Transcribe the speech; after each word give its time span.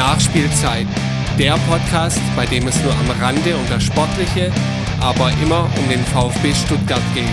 Nachspielzeit, 0.00 0.86
der 1.38 1.58
Podcast, 1.68 2.22
bei 2.34 2.46
dem 2.46 2.66
es 2.66 2.82
nur 2.82 2.90
am 2.90 3.10
Rande 3.20 3.54
um 3.54 3.68
das 3.68 3.84
Sportliche, 3.84 4.50
aber 4.98 5.30
immer 5.42 5.70
um 5.76 5.88
den 5.90 6.02
VfB 6.06 6.54
Stuttgart 6.54 7.02
geht. 7.14 7.26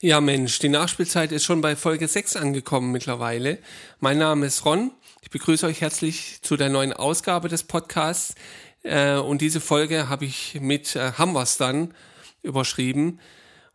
Ja 0.00 0.20
Mensch, 0.20 0.58
die 0.58 0.68
Nachspielzeit 0.68 1.30
ist 1.30 1.44
schon 1.44 1.60
bei 1.60 1.76
Folge 1.76 2.08
6 2.08 2.34
angekommen 2.34 2.90
mittlerweile. 2.90 3.58
Mein 4.00 4.18
Name 4.18 4.46
ist 4.46 4.64
Ron. 4.64 4.90
Ich 5.22 5.30
begrüße 5.30 5.64
euch 5.64 5.80
herzlich 5.80 6.40
zu 6.42 6.56
der 6.56 6.68
neuen 6.68 6.92
Ausgabe 6.92 7.48
des 7.48 7.62
Podcasts. 7.62 8.34
Äh, 8.84 9.16
und 9.16 9.40
diese 9.40 9.60
Folge 9.60 10.08
habe 10.08 10.24
ich 10.24 10.60
mit 10.60 10.94
äh, 10.94 11.10
Hamwas 11.18 11.56
dann 11.56 11.92
überschrieben. 12.42 13.18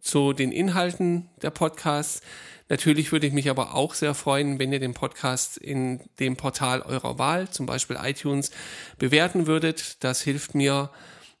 zu 0.00 0.32
den 0.32 0.52
Inhalten 0.52 1.28
der 1.42 1.50
Podcasts. 1.50 2.20
Natürlich 2.68 3.10
würde 3.10 3.26
ich 3.26 3.32
mich 3.32 3.50
aber 3.50 3.74
auch 3.74 3.94
sehr 3.94 4.14
freuen, 4.14 4.60
wenn 4.60 4.72
ihr 4.72 4.78
den 4.78 4.94
Podcast 4.94 5.56
in 5.56 5.98
dem 6.20 6.36
Portal 6.36 6.82
eurer 6.82 7.18
Wahl, 7.18 7.50
zum 7.50 7.66
Beispiel 7.66 7.98
iTunes, 8.00 8.52
bewerten 9.00 9.48
würdet. 9.48 10.04
Das 10.04 10.22
hilft 10.22 10.54
mir 10.54 10.90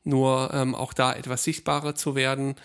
nur 0.02 0.50
ähm, 0.52 0.74
auch 0.74 0.92
da 0.92 1.12
etwas 1.12 1.44
sichtbarer 1.44 1.94
zu 1.94 2.16
werden 2.16 2.56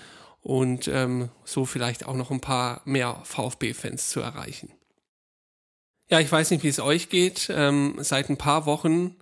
und 0.42 0.88
ähm, 0.88 1.30
so 1.46 1.66
vielleicht 1.66 2.06
auch 2.06 2.16
noch 2.16 2.32
ein 2.32 2.42
paar 2.42 2.82
mehr 2.86 3.22
VfB-Fans 3.24 4.10
zu 4.10 4.22
erreichen. 4.22 4.72
Ja, 6.10 6.20
ich 6.20 6.32
weiß 6.32 6.52
nicht, 6.52 6.64
wie 6.64 6.70
es 6.70 6.80
euch 6.80 7.10
geht. 7.10 7.50
Ähm, 7.54 7.96
seit 8.00 8.30
ein 8.30 8.38
paar 8.38 8.66
Wochen 8.66 9.16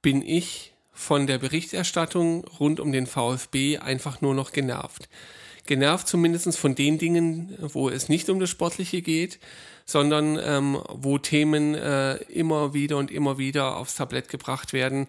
bin 0.00 0.22
ich 0.22 0.72
von 0.92 1.26
der 1.26 1.38
Berichterstattung 1.38 2.44
rund 2.44 2.80
um 2.80 2.92
den 2.92 3.06
VfB 3.06 3.78
einfach 3.78 4.20
nur 4.20 4.34
noch 4.34 4.52
genervt. 4.52 5.08
Genervt 5.66 6.08
zumindest 6.08 6.56
von 6.56 6.74
den 6.74 6.98
Dingen, 6.98 7.56
wo 7.60 7.88
es 7.90 8.08
nicht 8.08 8.28
um 8.30 8.40
das 8.40 8.50
Sportliche 8.50 9.02
geht, 9.02 9.38
sondern 9.84 10.38
ähm, 10.42 10.80
wo 10.88 11.18
Themen 11.18 11.74
äh, 11.74 12.16
immer 12.24 12.74
wieder 12.74 12.96
und 12.96 13.10
immer 13.10 13.38
wieder 13.38 13.76
aufs 13.76 13.96
Tablett 13.96 14.28
gebracht 14.28 14.72
werden, 14.72 15.08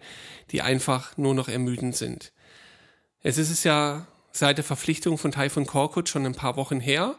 die 0.51 0.61
einfach 0.61 1.17
nur 1.17 1.33
noch 1.33 1.47
ermüdend 1.47 1.95
sind. 1.95 2.31
Es 3.23 3.37
ist 3.37 3.51
es 3.51 3.63
ja 3.63 4.07
seit 4.31 4.57
der 4.57 4.63
Verpflichtung 4.63 5.17
von 5.17 5.31
Typhon 5.31 5.65
Korkut 5.65 6.09
schon 6.09 6.25
ein 6.25 6.35
paar 6.35 6.55
Wochen 6.55 6.79
her, 6.79 7.15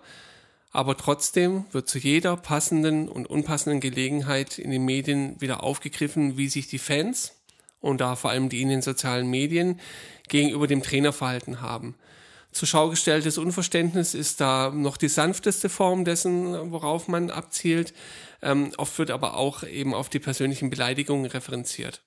aber 0.71 0.97
trotzdem 0.97 1.67
wird 1.73 1.89
zu 1.89 1.99
jeder 1.99 2.37
passenden 2.37 3.09
und 3.09 3.29
unpassenden 3.29 3.81
Gelegenheit 3.81 4.59
in 4.59 4.71
den 4.71 4.85
Medien 4.85 5.41
wieder 5.41 5.63
aufgegriffen, 5.63 6.39
wie 6.39 6.49
sich 6.49 6.67
die 6.69 6.79
Fans 6.79 7.35
und 7.81 8.01
da 8.01 8.17
vor 8.17 8.31
allem 8.31 8.49
die 8.49 8.63
in 8.63 8.69
den 8.69 8.81
sozialen 8.81 9.29
Medien 9.29 9.79
gegenüber 10.29 10.67
dem 10.67 10.83
Trainer 10.83 11.13
verhalten 11.13 11.61
haben. 11.61 11.95
Zur 12.53 12.69
Schau 12.69 12.91
gestelltes 12.91 13.39
Unverständnis 13.39 14.15
ist 14.15 14.41
da 14.41 14.71
noch 14.71 14.99
die 14.99 15.09
sanfteste 15.09 15.69
Form 15.69 16.05
dessen, 16.05 16.71
worauf 16.71 17.09
man 17.09 17.31
abzielt. 17.31 17.95
Ähm, 18.43 18.73
oft 18.77 18.99
wird 18.99 19.11
aber 19.11 19.37
auch 19.37 19.63
eben 19.63 19.95
auf 19.95 20.11
die 20.11 20.19
persönlichen 20.19 20.69
Beleidigungen 20.69 21.27
referenziert. 21.27 22.03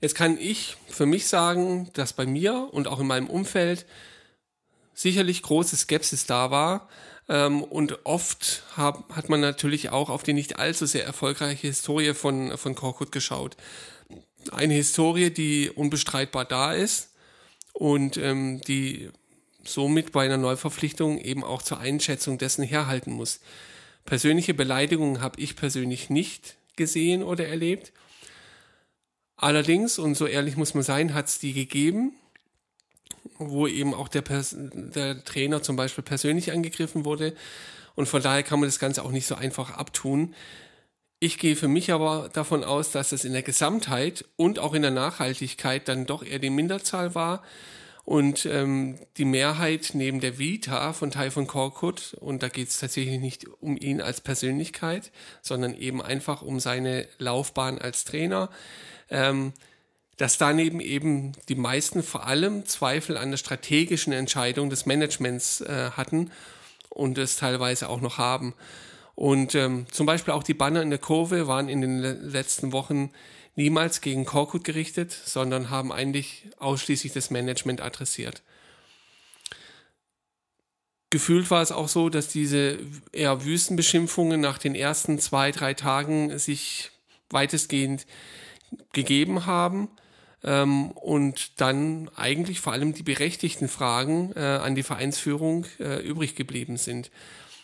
Jetzt 0.00 0.14
kann 0.14 0.38
ich 0.38 0.76
für 0.88 1.06
mich 1.06 1.28
sagen, 1.28 1.90
dass 1.92 2.12
bei 2.14 2.26
mir 2.26 2.68
und 2.72 2.88
auch 2.88 3.00
in 3.00 3.06
meinem 3.06 3.28
Umfeld 3.28 3.84
sicherlich 4.94 5.42
große 5.42 5.76
Skepsis 5.76 6.26
da 6.26 6.50
war. 6.50 6.88
Ähm, 7.28 7.62
und 7.62 8.04
oft 8.04 8.64
hat 8.76 9.28
man 9.28 9.40
natürlich 9.40 9.90
auch 9.90 10.08
auf 10.10 10.22
die 10.22 10.32
nicht 10.32 10.58
allzu 10.58 10.86
sehr 10.86 11.04
erfolgreiche 11.04 11.66
Historie 11.66 12.14
von, 12.14 12.56
von 12.56 12.74
Korkut 12.74 13.12
geschaut. 13.12 13.56
Eine 14.52 14.74
Historie, 14.74 15.30
die 15.30 15.70
unbestreitbar 15.70 16.46
da 16.46 16.72
ist 16.72 17.10
und 17.72 18.16
ähm, 18.16 18.60
die 18.62 19.10
somit 19.64 20.12
bei 20.12 20.24
einer 20.24 20.38
Neuverpflichtung 20.38 21.18
eben 21.18 21.44
auch 21.44 21.62
zur 21.62 21.78
Einschätzung 21.78 22.38
dessen 22.38 22.64
herhalten 22.64 23.12
muss. 23.12 23.40
Persönliche 24.06 24.54
Beleidigungen 24.54 25.20
habe 25.20 25.40
ich 25.40 25.56
persönlich 25.56 26.08
nicht 26.08 26.56
gesehen 26.76 27.22
oder 27.22 27.46
erlebt. 27.46 27.92
Allerdings, 29.42 29.98
und 29.98 30.16
so 30.16 30.26
ehrlich 30.26 30.58
muss 30.58 30.74
man 30.74 30.82
sein, 30.82 31.14
hat 31.14 31.28
es 31.28 31.38
die 31.38 31.54
gegeben, 31.54 32.12
wo 33.38 33.66
eben 33.66 33.94
auch 33.94 34.08
der, 34.08 34.22
der 34.22 35.24
Trainer 35.24 35.62
zum 35.62 35.76
Beispiel 35.76 36.04
persönlich 36.04 36.52
angegriffen 36.52 37.06
wurde. 37.06 37.34
Und 37.94 38.06
von 38.06 38.20
daher 38.20 38.42
kann 38.42 38.60
man 38.60 38.68
das 38.68 38.78
Ganze 38.78 39.02
auch 39.02 39.10
nicht 39.10 39.26
so 39.26 39.34
einfach 39.34 39.70
abtun. 39.70 40.34
Ich 41.20 41.38
gehe 41.38 41.56
für 41.56 41.68
mich 41.68 41.90
aber 41.90 42.28
davon 42.30 42.64
aus, 42.64 42.92
dass 42.92 43.12
es 43.12 43.24
in 43.24 43.32
der 43.32 43.42
Gesamtheit 43.42 44.26
und 44.36 44.58
auch 44.58 44.74
in 44.74 44.82
der 44.82 44.90
Nachhaltigkeit 44.90 45.88
dann 45.88 46.04
doch 46.04 46.22
eher 46.22 46.38
die 46.38 46.50
Minderzahl 46.50 47.14
war 47.14 47.42
und 48.04 48.44
ähm, 48.44 48.98
die 49.16 49.24
Mehrheit 49.24 49.92
neben 49.94 50.20
der 50.20 50.38
Vita 50.38 50.92
von 50.92 51.10
Typhon 51.10 51.46
Korkut, 51.46 52.14
und 52.20 52.42
da 52.42 52.48
geht 52.48 52.68
es 52.68 52.78
tatsächlich 52.78 53.20
nicht 53.20 53.46
um 53.62 53.78
ihn 53.78 54.02
als 54.02 54.20
Persönlichkeit, 54.20 55.12
sondern 55.40 55.74
eben 55.74 56.02
einfach 56.02 56.42
um 56.42 56.60
seine 56.60 57.08
Laufbahn 57.18 57.78
als 57.78 58.04
Trainer, 58.04 58.50
ähm, 59.10 59.52
dass 60.16 60.36
daneben 60.36 60.80
eben 60.80 61.32
die 61.48 61.54
meisten 61.54 62.02
vor 62.02 62.26
allem 62.26 62.66
Zweifel 62.66 63.16
an 63.16 63.30
der 63.30 63.38
strategischen 63.38 64.12
Entscheidung 64.12 64.68
des 64.68 64.84
Managements 64.84 65.62
äh, 65.62 65.92
hatten 65.92 66.30
und 66.90 67.16
es 67.16 67.36
teilweise 67.36 67.88
auch 67.88 68.02
noch 68.02 68.18
haben. 68.18 68.54
Und 69.14 69.54
ähm, 69.54 69.86
zum 69.90 70.06
Beispiel 70.06 70.34
auch 70.34 70.42
die 70.42 70.54
Banner 70.54 70.82
in 70.82 70.90
der 70.90 70.98
Kurve 70.98 71.46
waren 71.46 71.68
in 71.68 71.80
den 71.80 72.00
letzten 72.00 72.72
Wochen 72.72 73.10
niemals 73.54 74.00
gegen 74.00 74.24
Korkut 74.24 74.64
gerichtet, 74.64 75.12
sondern 75.12 75.70
haben 75.70 75.92
eigentlich 75.92 76.48
ausschließlich 76.58 77.12
das 77.12 77.30
Management 77.30 77.80
adressiert. 77.80 78.42
Gefühlt 81.10 81.50
war 81.50 81.60
es 81.60 81.72
auch 81.72 81.88
so, 81.88 82.08
dass 82.08 82.28
diese 82.28 82.78
eher 83.12 83.44
Wüstenbeschimpfungen 83.44 84.40
nach 84.40 84.58
den 84.58 84.74
ersten 84.74 85.18
zwei, 85.18 85.50
drei 85.50 85.74
Tagen 85.74 86.38
sich 86.38 86.90
weitestgehend 87.30 88.06
gegeben 88.92 89.46
haben 89.46 89.88
ähm, 90.44 90.90
und 90.92 91.60
dann 91.60 92.10
eigentlich 92.16 92.60
vor 92.60 92.72
allem 92.72 92.94
die 92.94 93.02
berechtigten 93.02 93.68
Fragen 93.68 94.32
äh, 94.34 94.40
an 94.40 94.74
die 94.74 94.82
Vereinsführung 94.82 95.66
äh, 95.78 96.00
übrig 96.02 96.34
geblieben 96.34 96.76
sind. 96.76 97.10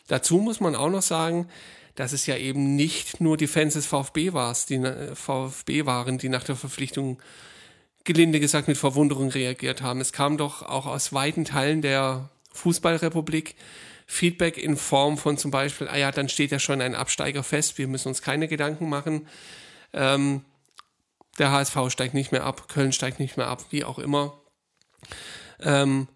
Dazu 0.09 0.39
muss 0.39 0.61
man 0.61 0.75
auch 0.75 0.91
noch 0.91 1.03
sagen, 1.03 1.49
dass 1.95 2.13
es 2.13 2.27
ja 2.27 2.37
eben 2.37 2.77
nicht 2.77 3.21
nur 3.21 3.37
die 3.37 3.47
Fans 3.47 3.75
des 3.75 3.87
VfB, 3.87 4.33
war's, 4.33 4.67
die, 4.67 4.81
VfB 5.15 5.87
waren, 5.87 6.19
die 6.19 6.29
nach 6.29 6.45
der 6.45 6.55
Verpflichtung 6.55 7.19
gelinde 8.05 8.39
gesagt 8.39 8.69
mit 8.69 8.77
Verwunderung 8.77 9.31
reagiert 9.31 9.83
haben. 9.83 10.01
Es 10.01 10.13
kam 10.13 10.37
doch 10.37 10.63
auch 10.63 10.87
aus 10.87 11.13
weiten 11.13 11.45
Teilen 11.45 11.83
der 11.83 12.29
Fußballrepublik 12.53 13.57
Feedback 14.07 14.57
in 14.57 14.77
Form 14.77 15.19
von 15.19 15.37
zum 15.37 15.51
Beispiel, 15.51 15.89
ah 15.89 15.97
ja, 15.97 16.13
dann 16.13 16.29
steht 16.29 16.53
ja 16.53 16.61
schon 16.61 16.81
ein 16.81 16.95
Absteiger 16.95 17.43
fest, 17.43 17.77
wir 17.79 17.89
müssen 17.89 18.09
uns 18.09 18.23
keine 18.23 18.47
Gedanken 18.47 18.89
machen. 18.89 19.27
Ähm, 19.93 20.43
der 21.39 21.53
HSV 21.53 21.77
steigt 21.89 22.15
nicht 22.15 22.33
mehr 22.33 22.45
ab, 22.45 22.69
Köln 22.69 22.93
steigt 22.93 23.21
nicht 23.21 23.37
mehr 23.37 23.49
ab, 23.49 23.65
wie 23.71 23.85
auch 23.85 23.99
immer. 23.99 24.41
Ähm, 25.61 26.09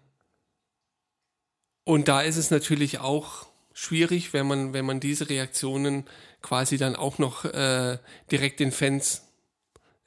und 1.83 2.07
da 2.07 2.21
ist 2.21 2.37
es 2.37 2.51
natürlich 2.51 2.99
auch 2.99 3.47
schwierig, 3.73 4.33
wenn 4.33 4.47
man, 4.47 4.73
wenn 4.73 4.85
man 4.85 4.99
diese 4.99 5.29
Reaktionen 5.29 6.05
quasi 6.41 6.77
dann 6.77 6.95
auch 6.95 7.17
noch 7.17 7.45
äh, 7.45 7.97
direkt 8.31 8.59
den 8.59 8.71
Fans 8.71 9.23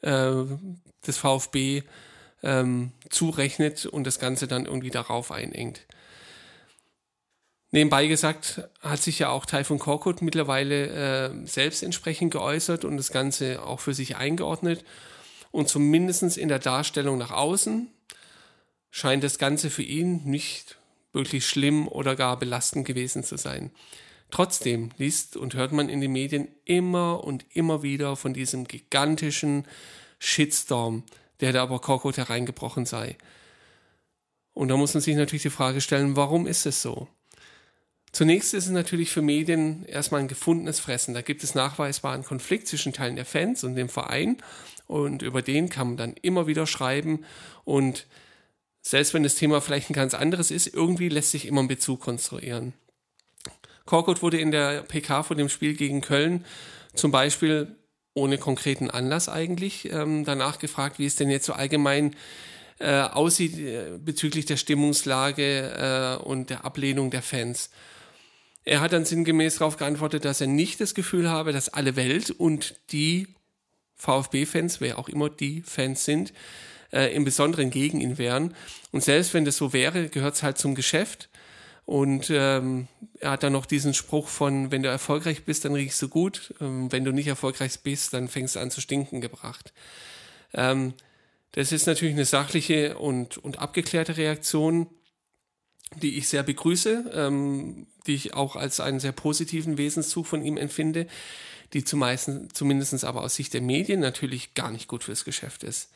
äh, 0.02 0.44
des 1.06 1.18
VfB 1.18 1.82
ähm, 2.42 2.92
zurechnet 3.08 3.86
und 3.86 4.04
das 4.04 4.18
Ganze 4.18 4.46
dann 4.46 4.66
irgendwie 4.66 4.90
darauf 4.90 5.32
einengt. 5.32 5.86
Nebenbei 7.74 8.06
gesagt 8.06 8.62
hat 8.82 9.02
sich 9.02 9.18
ja 9.18 9.30
auch 9.30 9.46
Taifun 9.46 9.80
Korkut 9.80 10.22
mittlerweile 10.22 11.32
äh, 11.32 11.44
selbst 11.44 11.82
entsprechend 11.82 12.30
geäußert 12.30 12.84
und 12.84 12.96
das 12.96 13.10
Ganze 13.10 13.64
auch 13.64 13.80
für 13.80 13.94
sich 13.94 14.14
eingeordnet. 14.14 14.84
Und 15.50 15.68
zumindest 15.68 16.38
in 16.38 16.46
der 16.46 16.60
Darstellung 16.60 17.18
nach 17.18 17.32
außen 17.32 17.88
scheint 18.92 19.24
das 19.24 19.38
Ganze 19.38 19.70
für 19.70 19.82
ihn 19.82 20.22
nicht 20.22 20.78
wirklich 21.12 21.48
schlimm 21.48 21.88
oder 21.88 22.14
gar 22.14 22.38
belastend 22.38 22.86
gewesen 22.86 23.24
zu 23.24 23.36
sein. 23.36 23.72
Trotzdem 24.30 24.90
liest 24.96 25.36
und 25.36 25.54
hört 25.54 25.72
man 25.72 25.88
in 25.88 26.00
den 26.00 26.12
Medien 26.12 26.46
immer 26.64 27.24
und 27.24 27.44
immer 27.56 27.82
wieder 27.82 28.14
von 28.14 28.34
diesem 28.34 28.68
gigantischen 28.68 29.66
Shitstorm, 30.20 31.02
der 31.40 31.52
da 31.52 31.64
aber 31.64 31.80
Korkut 31.80 32.18
hereingebrochen 32.18 32.86
sei. 32.86 33.16
Und 34.52 34.68
da 34.68 34.76
muss 34.76 34.94
man 34.94 35.00
sich 35.00 35.16
natürlich 35.16 35.42
die 35.42 35.50
Frage 35.50 35.80
stellen, 35.80 36.14
warum 36.14 36.46
ist 36.46 36.66
es 36.66 36.80
so? 36.80 37.08
Zunächst 38.14 38.54
ist 38.54 38.66
es 38.66 38.70
natürlich 38.70 39.10
für 39.10 39.22
Medien 39.22 39.84
erstmal 39.86 40.20
ein 40.20 40.28
gefundenes 40.28 40.78
Fressen. 40.78 41.14
Da 41.14 41.20
gibt 41.20 41.42
es 41.42 41.56
nachweisbar 41.56 42.14
einen 42.14 42.22
Konflikt 42.22 42.68
zwischen 42.68 42.92
Teilen 42.92 43.16
der 43.16 43.24
Fans 43.24 43.64
und 43.64 43.74
dem 43.74 43.88
Verein 43.88 44.36
und 44.86 45.22
über 45.22 45.42
den 45.42 45.68
kann 45.68 45.88
man 45.88 45.96
dann 45.96 46.14
immer 46.22 46.46
wieder 46.46 46.68
schreiben 46.68 47.24
und 47.64 48.06
selbst 48.82 49.14
wenn 49.14 49.24
das 49.24 49.34
Thema 49.34 49.60
vielleicht 49.60 49.90
ein 49.90 49.94
ganz 49.94 50.14
anderes 50.14 50.52
ist, 50.52 50.72
irgendwie 50.72 51.08
lässt 51.08 51.32
sich 51.32 51.46
immer 51.46 51.62
ein 51.62 51.66
Bezug 51.66 52.02
konstruieren. 52.02 52.72
Korkut 53.84 54.22
wurde 54.22 54.38
in 54.38 54.52
der 54.52 54.82
PK 54.82 55.24
vor 55.24 55.34
dem 55.34 55.48
Spiel 55.48 55.74
gegen 55.74 56.00
Köln 56.00 56.44
zum 56.94 57.10
Beispiel 57.10 57.74
ohne 58.14 58.38
konkreten 58.38 58.90
Anlass 58.90 59.28
eigentlich 59.28 59.90
ähm, 59.90 60.24
danach 60.24 60.60
gefragt, 60.60 61.00
wie 61.00 61.06
es 61.06 61.16
denn 61.16 61.30
jetzt 61.30 61.46
so 61.46 61.52
allgemein 61.52 62.14
äh, 62.78 63.00
aussieht 63.00 63.58
äh, 63.58 63.98
bezüglich 63.98 64.46
der 64.46 64.56
Stimmungslage 64.56 66.20
äh, 66.20 66.24
und 66.24 66.50
der 66.50 66.64
Ablehnung 66.64 67.10
der 67.10 67.22
Fans. 67.22 67.70
Er 68.64 68.80
hat 68.80 68.92
dann 68.92 69.04
sinngemäß 69.04 69.56
darauf 69.56 69.76
geantwortet, 69.76 70.24
dass 70.24 70.40
er 70.40 70.46
nicht 70.46 70.80
das 70.80 70.94
Gefühl 70.94 71.28
habe, 71.28 71.52
dass 71.52 71.68
alle 71.68 71.96
Welt 71.96 72.30
und 72.30 72.76
die 72.92 73.28
VfB-Fans, 73.96 74.80
wer 74.80 74.98
auch 74.98 75.08
immer 75.08 75.28
die 75.28 75.62
Fans 75.62 76.04
sind, 76.04 76.32
äh, 76.92 77.14
im 77.14 77.24
Besonderen 77.24 77.70
gegen 77.70 78.00
ihn 78.00 78.18
wären. 78.18 78.54
Und 78.90 79.04
selbst 79.04 79.34
wenn 79.34 79.44
das 79.44 79.56
so 79.56 79.72
wäre, 79.72 80.08
gehört 80.08 80.34
es 80.34 80.42
halt 80.42 80.58
zum 80.58 80.74
Geschäft. 80.74 81.28
Und 81.86 82.30
ähm, 82.30 82.88
er 83.20 83.32
hat 83.32 83.42
dann 83.42 83.52
noch 83.52 83.66
diesen 83.66 83.92
Spruch 83.92 84.28
von, 84.28 84.70
wenn 84.70 84.82
du 84.82 84.88
erfolgreich 84.88 85.44
bist, 85.44 85.66
dann 85.66 85.74
riechst 85.74 86.00
du 86.00 86.08
gut. 86.08 86.54
Ähm, 86.60 86.90
wenn 86.90 87.04
du 87.04 87.12
nicht 87.12 87.26
erfolgreich 87.26 87.78
bist, 87.80 88.14
dann 88.14 88.28
fängst 88.28 88.56
du 88.56 88.60
an 88.60 88.70
zu 88.70 88.80
stinken 88.80 89.20
gebracht. 89.20 89.74
Ähm, 90.54 90.94
das 91.52 91.72
ist 91.72 91.86
natürlich 91.86 92.14
eine 92.14 92.24
sachliche 92.24 92.96
und, 92.96 93.36
und 93.36 93.58
abgeklärte 93.58 94.16
Reaktion 94.16 94.88
die 96.02 96.18
ich 96.18 96.28
sehr 96.28 96.42
begrüße, 96.42 97.10
ähm, 97.14 97.86
die 98.06 98.14
ich 98.14 98.34
auch 98.34 98.56
als 98.56 98.80
einen 98.80 99.00
sehr 99.00 99.12
positiven 99.12 99.78
Wesenszug 99.78 100.26
von 100.26 100.44
ihm 100.44 100.56
empfinde, 100.56 101.06
die 101.72 101.84
zumeist, 101.84 102.30
zumindest 102.52 103.04
aber 103.04 103.22
aus 103.22 103.34
Sicht 103.34 103.54
der 103.54 103.62
Medien 103.62 104.00
natürlich 104.00 104.54
gar 104.54 104.70
nicht 104.70 104.88
gut 104.88 105.04
fürs 105.04 105.24
Geschäft 105.24 105.64
ist. 105.64 105.90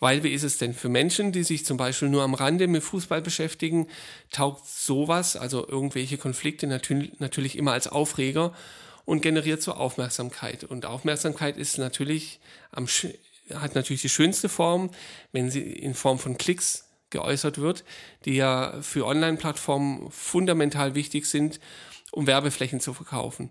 Weil 0.00 0.22
wie 0.22 0.32
ist 0.32 0.42
es 0.42 0.58
denn 0.58 0.74
für 0.74 0.88
Menschen, 0.88 1.32
die 1.32 1.44
sich 1.44 1.64
zum 1.64 1.76
Beispiel 1.76 2.08
nur 2.08 2.22
am 2.22 2.34
Rande 2.34 2.66
mit 2.66 2.82
Fußball 2.82 3.22
beschäftigen, 3.22 3.88
taugt 4.30 4.66
sowas, 4.66 5.36
also 5.36 5.66
irgendwelche 5.66 6.18
Konflikte 6.18 6.66
natürlich, 6.66 7.56
immer 7.56 7.72
als 7.72 7.86
Aufreger 7.88 8.52
und 9.04 9.22
generiert 9.22 9.62
so 9.62 9.72
Aufmerksamkeit. 9.72 10.64
Und 10.64 10.84
Aufmerksamkeit 10.84 11.56
ist 11.56 11.78
natürlich 11.78 12.40
am, 12.72 12.86
hat 13.54 13.74
natürlich 13.74 14.02
die 14.02 14.08
schönste 14.08 14.48
Form, 14.48 14.90
wenn 15.32 15.50
sie 15.50 15.62
in 15.62 15.94
Form 15.94 16.18
von 16.18 16.36
Klicks 16.36 16.84
geäußert 17.14 17.58
wird, 17.58 17.84
die 18.24 18.34
ja 18.34 18.74
für 18.82 19.06
Online-Plattformen 19.06 20.10
fundamental 20.10 20.94
wichtig 20.94 21.26
sind, 21.26 21.60
um 22.10 22.26
Werbeflächen 22.26 22.80
zu 22.80 22.92
verkaufen. 22.92 23.50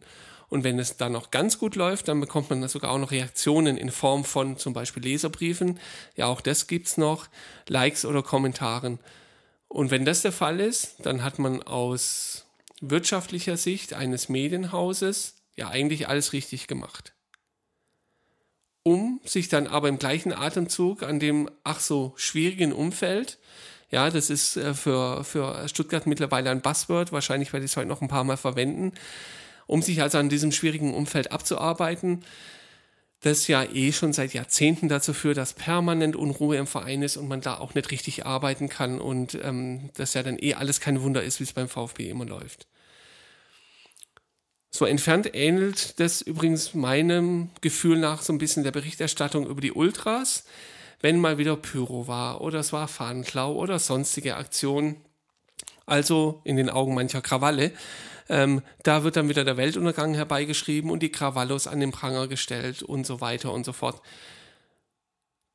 Und 0.49 0.63
wenn 0.63 0.77
es 0.77 0.97
dann 0.97 1.13
noch 1.13 1.31
ganz 1.31 1.57
gut 1.57 1.75
läuft, 1.75 2.09
dann 2.09 2.19
bekommt 2.19 2.49
man 2.49 2.67
sogar 2.67 2.91
auch 2.91 2.99
noch 2.99 3.11
Reaktionen 3.11 3.77
in 3.77 3.89
Form 3.89 4.23
von 4.23 4.57
zum 4.57 4.73
Beispiel 4.73 5.01
Leserbriefen. 5.01 5.79
Ja, 6.15 6.27
auch 6.27 6.41
das 6.41 6.67
gibt 6.67 6.87
es 6.87 6.97
noch. 6.97 7.27
Likes 7.67 8.05
oder 8.05 8.21
Kommentaren. 8.21 8.99
Und 9.67 9.89
wenn 9.89 10.05
das 10.05 10.21
der 10.21 10.31
Fall 10.31 10.59
ist, 10.59 10.97
dann 10.99 11.23
hat 11.23 11.39
man 11.39 11.63
aus 11.63 12.45
wirtschaftlicher 12.81 13.57
Sicht 13.57 13.93
eines 13.93 14.29
Medienhauses 14.29 15.35
ja 15.55 15.69
eigentlich 15.69 16.07
alles 16.07 16.33
richtig 16.33 16.67
gemacht. 16.67 17.12
Um 18.83 19.21
sich 19.23 19.47
dann 19.47 19.67
aber 19.67 19.87
im 19.87 19.97
gleichen 19.97 20.33
Atemzug 20.33 21.03
an 21.03 21.19
dem 21.19 21.49
ach 21.63 21.79
so 21.79 22.13
schwierigen 22.17 22.73
Umfeld 22.73 23.39
ja, 23.93 24.09
das 24.09 24.31
ist 24.31 24.57
äh, 24.57 24.73
für, 24.73 25.23
für 25.23 25.69
Stuttgart 25.69 26.07
mittlerweile 26.07 26.49
ein 26.49 26.61
Buzzword. 26.61 27.11
Wahrscheinlich 27.11 27.53
werde 27.53 27.63
ich 27.63 27.73
es 27.73 27.77
heute 27.77 27.87
noch 27.87 28.01
ein 28.01 28.07
paar 28.07 28.23
Mal 28.23 28.37
verwenden. 28.37 28.91
Um 29.67 29.83
sich 29.83 30.01
also 30.01 30.17
an 30.17 30.29
diesem 30.29 30.51
schwierigen 30.51 30.95
Umfeld 30.95 31.31
abzuarbeiten, 31.31 32.25
das 33.21 33.47
ja 33.47 33.63
eh 33.63 33.91
schon 33.91 34.11
seit 34.11 34.33
Jahrzehnten 34.33 34.89
dazu 34.89 35.13
führt, 35.13 35.37
dass 35.37 35.53
permanent 35.53 36.15
Unruhe 36.15 36.57
im 36.57 36.65
Verein 36.65 37.03
ist 37.03 37.17
und 37.17 37.27
man 37.27 37.41
da 37.41 37.59
auch 37.59 37.75
nicht 37.75 37.91
richtig 37.91 38.25
arbeiten 38.25 38.67
kann 38.67 38.99
und 38.99 39.37
ähm, 39.43 39.91
das 39.93 40.15
ja 40.15 40.23
dann 40.23 40.39
eh 40.39 40.55
alles 40.55 40.79
kein 40.79 41.03
Wunder 41.03 41.21
ist, 41.23 41.39
wie 41.39 41.43
es 41.43 41.53
beim 41.53 41.69
VfB 41.69 42.09
immer 42.09 42.25
läuft. 42.25 42.65
So 44.75 44.85
entfernt 44.85 45.29
ähnelt 45.33 45.99
das 45.99 46.21
übrigens 46.21 46.73
meinem 46.73 47.51
Gefühl 47.61 47.99
nach 47.99 48.23
so 48.23 48.33
ein 48.33 48.39
bisschen 48.39 48.63
der 48.63 48.71
Berichterstattung 48.71 49.45
über 49.45 49.61
die 49.61 49.71
Ultras 49.71 50.45
wenn 51.03 51.19
mal 51.19 51.37
wieder 51.37 51.57
Pyro 51.57 52.07
war 52.07 52.39
oder 52.39 52.59
es 52.59 52.71
war 52.71 52.87
Fahnenklau 52.87 53.53
oder 53.53 53.77
sonstige 53.77 54.37
Aktionen. 54.37 54.95
Also 55.85 56.39
in 56.45 56.55
den 56.55 56.69
Augen 56.69 56.95
mancher 56.95 57.21
Krawalle. 57.21 57.73
Ähm, 58.29 58.61
da 58.83 59.03
wird 59.03 59.17
dann 59.17 59.27
wieder 59.27 59.43
der 59.43 59.57
Weltuntergang 59.57 60.13
herbeigeschrieben 60.13 60.89
und 60.89 61.03
die 61.03 61.11
Krawallos 61.11 61.67
an 61.67 61.81
den 61.81 61.91
Pranger 61.91 62.29
gestellt 62.29 62.83
und 62.83 63.05
so 63.05 63.19
weiter 63.19 63.51
und 63.51 63.65
so 63.65 63.73
fort. 63.73 64.01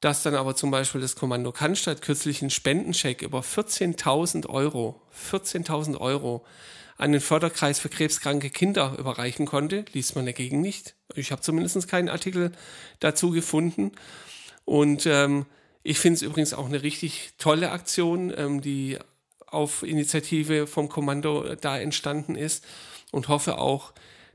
Dass 0.00 0.22
dann 0.22 0.34
aber 0.34 0.54
zum 0.54 0.70
Beispiel 0.70 1.00
das 1.00 1.16
Kommando 1.16 1.50
Cannstatt 1.50 2.02
kürzlich 2.02 2.42
einen 2.42 2.50
Spendencheck 2.50 3.22
über 3.22 3.40
14.000 3.40 4.50
Euro, 4.50 5.00
14.000 5.32 5.96
Euro 5.96 6.44
an 6.98 7.12
den 7.12 7.20
Förderkreis 7.20 7.78
für 7.78 7.88
krebskranke 7.88 8.50
Kinder 8.50 8.96
überreichen 8.98 9.46
konnte, 9.46 9.84
liest 9.92 10.16
man 10.16 10.26
dagegen 10.26 10.60
nicht. 10.60 10.96
Ich 11.14 11.30
habe 11.30 11.40
zumindest 11.40 11.88
keinen 11.88 12.08
Artikel 12.08 12.52
dazu 12.98 13.30
gefunden. 13.30 13.92
Und 14.64 15.06
ähm, 15.06 15.46
ich 15.84 16.00
finde 16.00 16.16
es 16.16 16.22
übrigens 16.22 16.52
auch 16.52 16.66
eine 16.66 16.82
richtig 16.82 17.30
tolle 17.38 17.70
Aktion, 17.70 18.34
ähm, 18.36 18.60
die 18.60 18.98
auf 19.46 19.84
Initiative 19.84 20.66
vom 20.66 20.88
Kommando 20.88 21.54
da 21.54 21.78
entstanden 21.78 22.34
ist 22.34 22.64
und 23.12 23.28
hoffe 23.28 23.58
auch, 23.58 23.92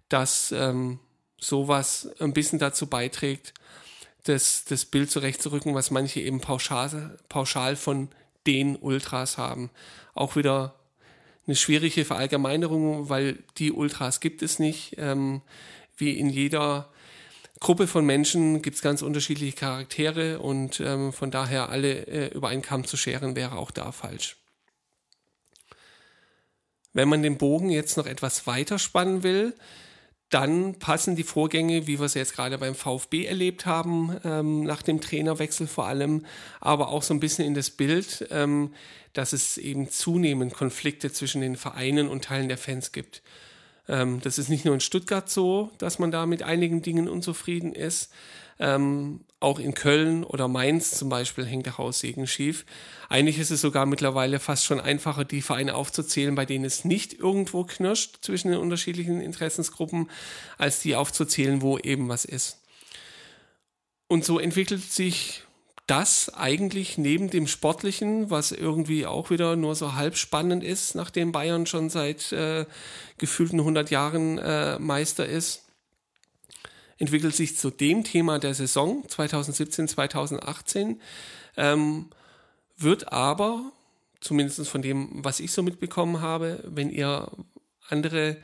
dass 0.10 0.52
ähm, 0.54 1.00
sowas 1.40 2.10
ein 2.20 2.34
bisschen 2.34 2.60
dazu 2.60 2.88
beiträgt, 2.88 3.54
das, 4.24 4.64
das 4.64 4.86
Bild 4.86 5.12
zurechtzurücken, 5.12 5.76
was 5.76 5.92
manche 5.92 6.22
eben 6.22 6.40
pauschal, 6.40 7.20
pauschal 7.28 7.76
von 7.76 8.10
den 8.48 8.78
Ultras 8.78 9.38
haben. 9.38 9.70
Auch 10.14 10.38
wieder 10.38 10.76
eine 11.46 11.56
schwierige 11.56 12.06
Verallgemeinerung, 12.06 13.10
weil 13.10 13.40
die 13.58 13.72
Ultras 13.72 14.20
gibt 14.20 14.42
es 14.42 14.60
nicht. 14.60 14.96
Ähm, 14.98 15.42
wie 15.98 16.18
in 16.18 16.30
jeder 16.30 16.90
Gruppe 17.60 17.88
von 17.88 18.06
Menschen 18.06 18.62
gibt 18.62 18.76
es 18.76 18.82
ganz 18.82 19.02
unterschiedliche 19.02 19.56
Charaktere 19.56 20.40
und 20.40 20.80
ähm, 20.80 21.14
von 21.14 21.32
daher 21.32 21.70
alle 21.70 22.08
äh, 22.08 22.28
über 22.34 22.50
einen 22.50 22.62
Kamm 22.62 22.86
zu 22.86 22.98
scheren 22.98 23.36
wäre 23.36 23.58
auch 23.58 23.72
da 23.72 23.92
falsch. 23.92 24.38
Wenn 26.94 27.10
man 27.10 27.24
den 27.24 27.38
Bogen 27.38 27.70
jetzt 27.70 27.98
noch 27.98 28.06
etwas 28.06 28.46
weiter 28.48 28.80
spannen 28.80 29.24
will, 29.24 29.56
dann 30.30 30.76
passen 30.80 31.16
die 31.16 31.24
Vorgänge, 31.24 31.86
wie 31.86 32.00
wir 32.00 32.06
es 32.06 32.16
jetzt 32.16 32.36
gerade 32.36 32.58
beim 32.58 32.74
VfB 32.74 33.26
erlebt 33.26 33.66
haben, 33.66 34.18
ähm, 34.24 34.64
nach 34.64 34.82
dem 34.82 35.00
Trainerwechsel 35.00 35.68
vor 35.68 35.88
allem, 35.88 36.26
aber 36.60 36.90
auch 36.90 37.04
so 37.04 37.14
ein 37.14 37.20
bisschen 37.20 37.46
in 37.46 37.54
das 37.54 37.70
Bild, 37.70 38.28
ähm, 38.32 38.74
dass 39.14 39.34
es 39.34 39.58
eben 39.58 39.90
zunehmend 39.90 40.54
Konflikte 40.54 41.12
zwischen 41.12 41.42
den 41.42 41.56
Vereinen 41.56 42.08
und 42.08 42.24
Teilen 42.24 42.48
der 42.48 42.58
Fans 42.58 42.92
gibt. 42.92 43.22
Ähm, 43.88 44.22
das 44.22 44.38
ist 44.38 44.50
nicht 44.50 44.66
nur 44.66 44.74
in 44.74 44.80
Stuttgart 44.80 45.30
so, 45.30 45.70
dass 45.78 46.00
man 46.00 46.10
da 46.10 46.26
mit 46.26 46.42
einigen 46.42 46.82
Dingen 46.82 47.08
unzufrieden 47.08 47.74
ist. 47.74 48.12
Auch 49.44 49.60
in 49.60 49.74
Köln 49.74 50.24
oder 50.24 50.48
Mainz 50.48 50.92
zum 50.92 51.10
Beispiel 51.10 51.46
hängt 51.46 51.66
der 51.66 51.78
Haussegen 51.78 52.28
schief. 52.28 52.66
Eigentlich 53.10 53.40
ist 53.40 53.52
es 53.52 53.60
sogar 53.60 53.86
mittlerweile 53.86 54.40
fast 54.40 54.64
schon 54.64 54.80
einfacher, 54.80 55.26
die 55.26 55.42
Vereine 55.42 55.76
aufzuzählen, 55.76 56.34
bei 56.34 56.46
denen 56.46 56.64
es 56.64 56.86
nicht 56.86 57.14
irgendwo 57.20 57.66
knirscht 57.66 58.20
zwischen 58.22 58.52
den 58.52 58.62
unterschiedlichen 58.62 59.20
Interessensgruppen, 59.20 60.10
als 60.58 60.80
die 60.80 60.96
aufzuzählen, 60.96 61.62
wo 61.62 61.78
eben 61.78 62.08
was 62.08 62.24
ist. 62.24 62.62
Und 64.08 64.24
so 64.24 64.40
entwickelt 64.40 64.82
sich 64.82 65.44
das 65.88 66.34
eigentlich 66.34 66.98
neben 66.98 67.30
dem 67.30 67.48
Sportlichen, 67.48 68.30
was 68.30 68.54
irgendwie 68.54 69.06
auch 69.06 69.30
wieder 69.30 69.58
nur 69.58 69.76
so 69.76 69.96
halb 69.96 70.16
spannend 70.16 70.64
ist, 70.64 70.96
nachdem 70.96 71.34
Bayern 71.34 71.66
schon 71.66 71.90
seit 71.90 72.32
äh, 72.32 72.66
gefühlten 73.18 73.60
100 73.60 73.92
Jahren 73.92 74.38
äh, 74.38 74.80
Meister 74.80 75.26
ist, 75.26 75.64
entwickelt 76.98 77.36
sich 77.36 77.58
zu 77.58 77.70
dem 77.70 78.04
Thema 78.04 78.40
der 78.40 78.54
Saison 78.54 79.04
2017, 79.08 79.88
2018, 79.88 81.02
ähm, 81.58 82.10
wird 82.78 83.12
aber, 83.12 83.72
zumindest 84.20 84.68
von 84.68 84.82
dem, 84.82 85.24
was 85.24 85.40
ich 85.40 85.52
so 85.52 85.64
mitbekommen 85.64 86.22
habe, 86.22 86.64
wenn 86.66 86.90
ihr 86.90 87.30
andere, 87.90 88.38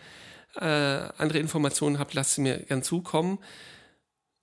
äh, 0.56 0.66
andere 0.66 1.40
Informationen 1.40 2.00
habt, 2.00 2.14
lasst 2.14 2.36
sie 2.36 2.42
mir 2.42 2.60
gern 2.60 2.84
zukommen, 2.84 3.40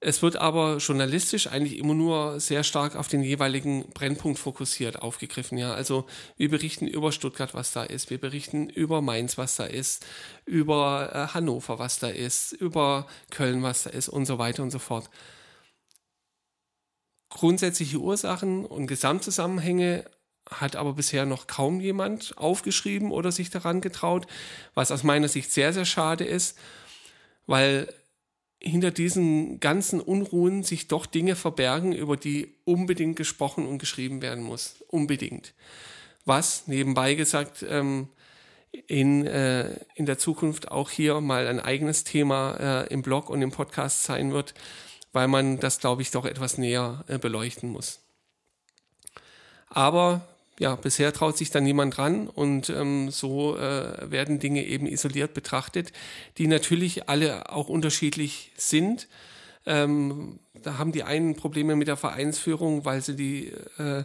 Es 0.01 0.21
wird 0.21 0.37
aber 0.37 0.77
journalistisch 0.77 1.47
eigentlich 1.47 1.79
immer 1.79 1.95
nur 1.95 2.39
sehr 2.39 2.65
stark 2.65 2.97
auf 2.97 3.09
den 3.09 3.23
jeweiligen 3.23 3.89
Brennpunkt 3.95 4.39
fokussiert 4.39 5.01
aufgegriffen. 5.01 5.57
Ja, 5.57 5.73
also 5.73 6.07
wir 6.37 6.51
berichten 6.51 6.87
über 6.87 7.13
Stuttgart, 7.13 7.55
was 7.55 7.73
da 7.73 7.83
ist. 7.83 8.11
Wir 8.11 8.21
berichten 8.21 8.69
über 8.69 9.01
Mainz, 9.01 9.39
was 9.39 9.57
da 9.57 9.65
ist. 9.65 10.05
Über 10.45 11.11
äh, 11.15 11.35
Hannover, 11.35 11.79
was 11.79 11.99
da 11.99 12.09
ist. 12.09 12.53
Über 12.53 13.07
Köln, 13.31 13.63
was 13.63 13.85
da 13.85 13.91
ist 13.91 14.11
und 14.11 14.27
so 14.27 14.39
weiter 14.39 14.63
und 14.63 14.71
so 14.71 14.79
fort. 14.79 15.09
Grundsätzliche 17.31 17.99
Ursachen 17.99 18.67
und 18.67 18.87
Gesamtzusammenhänge 18.87 20.05
hat 20.51 20.77
aber 20.77 20.93
bisher 20.93 21.27
noch 21.27 21.47
kaum 21.47 21.81
jemand 21.81 22.37
aufgeschrieben 22.37 23.11
oder 23.11 23.33
sich 23.33 23.51
daran 23.51 23.81
getraut, 23.81 24.27
was 24.75 24.93
aus 24.93 25.03
meiner 25.03 25.29
Sicht 25.29 25.51
sehr, 25.51 25.73
sehr 25.73 25.87
schade 25.87 26.25
ist, 26.25 26.59
weil 27.47 27.93
hinter 28.61 28.91
diesen 28.91 29.61
ganzen 29.61 30.01
Unruhen 30.01 30.63
sich 30.63 30.89
doch 30.89 31.07
Dinge 31.07 31.37
verbergen, 31.37 31.93
über 31.93 32.17
die 32.17 32.55
unbedingt 32.65 33.17
gesprochen 33.17 33.67
und 33.67 33.79
geschrieben 33.79 34.23
werden 34.23 34.45
muss. 34.45 34.77
Unbedingt. 34.89 35.55
Was, 36.25 36.67
nebenbei 36.67 37.15
gesagt, 37.15 37.65
ähm, 37.69 38.09
in, 38.87 39.27
äh, 39.27 39.79
in 39.95 40.07
der 40.07 40.19
Zukunft 40.19 40.71
auch 40.71 40.91
hier 40.91 41.21
mal 41.21 41.47
ein 41.47 41.61
eigenes 41.61 42.05
Thema 42.05 42.57
äh, 42.85 42.93
im 42.93 43.03
Blog 43.03 43.31
und 43.31 43.43
im 43.43 43.51
Podcast 43.51 44.05
sein 44.05 44.33
wird, 44.33 44.55
weil 45.13 45.29
man 45.29 45.61
das, 45.61 45.79
glaube 45.79 46.03
ich, 46.03 46.11
doch 46.11 46.25
etwas 46.25 46.59
näher 46.59 47.05
äh, 47.09 47.19
beleuchten 47.19 47.71
muss. 47.71 48.01
Aber 49.69 50.27
ja, 50.59 50.75
bisher 50.75 51.13
traut 51.13 51.37
sich 51.37 51.51
da 51.51 51.61
niemand 51.61 51.97
dran 51.97 52.29
und 52.29 52.71
ähm, 52.71 53.11
so 53.11 53.57
äh, 53.57 54.11
werden 54.11 54.39
Dinge 54.39 54.65
eben 54.65 54.87
isoliert 54.87 55.35
betrachtet, 55.35 55.93
die 56.39 56.47
natürlich 56.47 57.09
alle 57.09 57.51
auch 57.53 57.69
unterschiedlich 57.69 58.53
sind. 58.57 59.09
Ähm, 59.67 60.39
da 60.63 60.79
haben 60.79 60.93
die 60.93 61.03
einen 61.03 61.37
Probleme 61.37 61.77
mit 61.77 61.89
der 61.89 61.97
Vereinsführung, 61.97 62.85
weil 62.85 63.03
sie 63.03 63.17
die, 63.17 63.53
äh, 63.79 64.05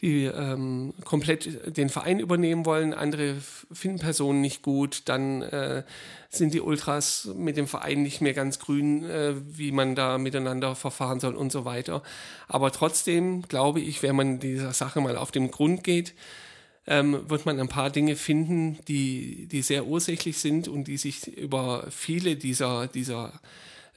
die 0.00 0.24
ähm, 0.24 0.94
komplett 1.04 1.76
den 1.76 1.88
Verein 1.88 2.20
übernehmen 2.20 2.66
wollen. 2.66 2.94
Andere 2.94 3.36
finden 3.72 3.98
Personen 3.98 4.40
nicht 4.40 4.62
gut. 4.62 5.02
Dann 5.06 5.42
äh, 5.42 5.82
sind 6.28 6.54
die 6.54 6.60
Ultras 6.60 7.28
mit 7.34 7.56
dem 7.56 7.66
Verein 7.66 8.02
nicht 8.02 8.20
mehr 8.20 8.34
ganz 8.34 8.58
grün, 8.58 9.04
äh, 9.04 9.34
wie 9.46 9.72
man 9.72 9.94
da 9.94 10.18
miteinander 10.18 10.74
verfahren 10.74 11.20
soll 11.20 11.34
und 11.34 11.50
so 11.50 11.64
weiter. 11.64 12.02
Aber 12.46 12.70
trotzdem 12.70 13.42
glaube 13.42 13.80
ich, 13.80 14.02
wenn 14.02 14.14
man 14.14 14.38
dieser 14.38 14.72
Sache 14.72 15.00
mal 15.00 15.16
auf 15.16 15.30
den 15.30 15.50
Grund 15.50 15.84
geht, 15.84 16.14
ähm, 16.86 17.28
wird 17.28 17.44
man 17.44 17.60
ein 17.60 17.68
paar 17.68 17.90
Dinge 17.90 18.16
finden, 18.16 18.78
die, 18.88 19.46
die 19.46 19.62
sehr 19.62 19.86
ursächlich 19.86 20.38
sind 20.38 20.68
und 20.68 20.84
die 20.84 20.96
sich 20.96 21.26
über 21.36 21.86
viele 21.90 22.36
dieser, 22.36 22.86
dieser 22.86 23.40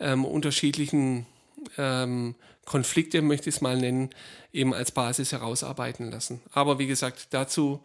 ähm, 0.01 0.25
unterschiedlichen 0.25 1.25
ähm, 1.77 2.35
Konflikte, 2.65 3.21
möchte 3.21 3.49
ich 3.49 3.55
es 3.55 3.61
mal 3.61 3.77
nennen, 3.77 4.09
eben 4.51 4.73
als 4.73 4.91
Basis 4.91 5.31
herausarbeiten 5.31 6.11
lassen. 6.11 6.41
Aber 6.51 6.79
wie 6.79 6.87
gesagt, 6.87 7.27
dazu 7.31 7.81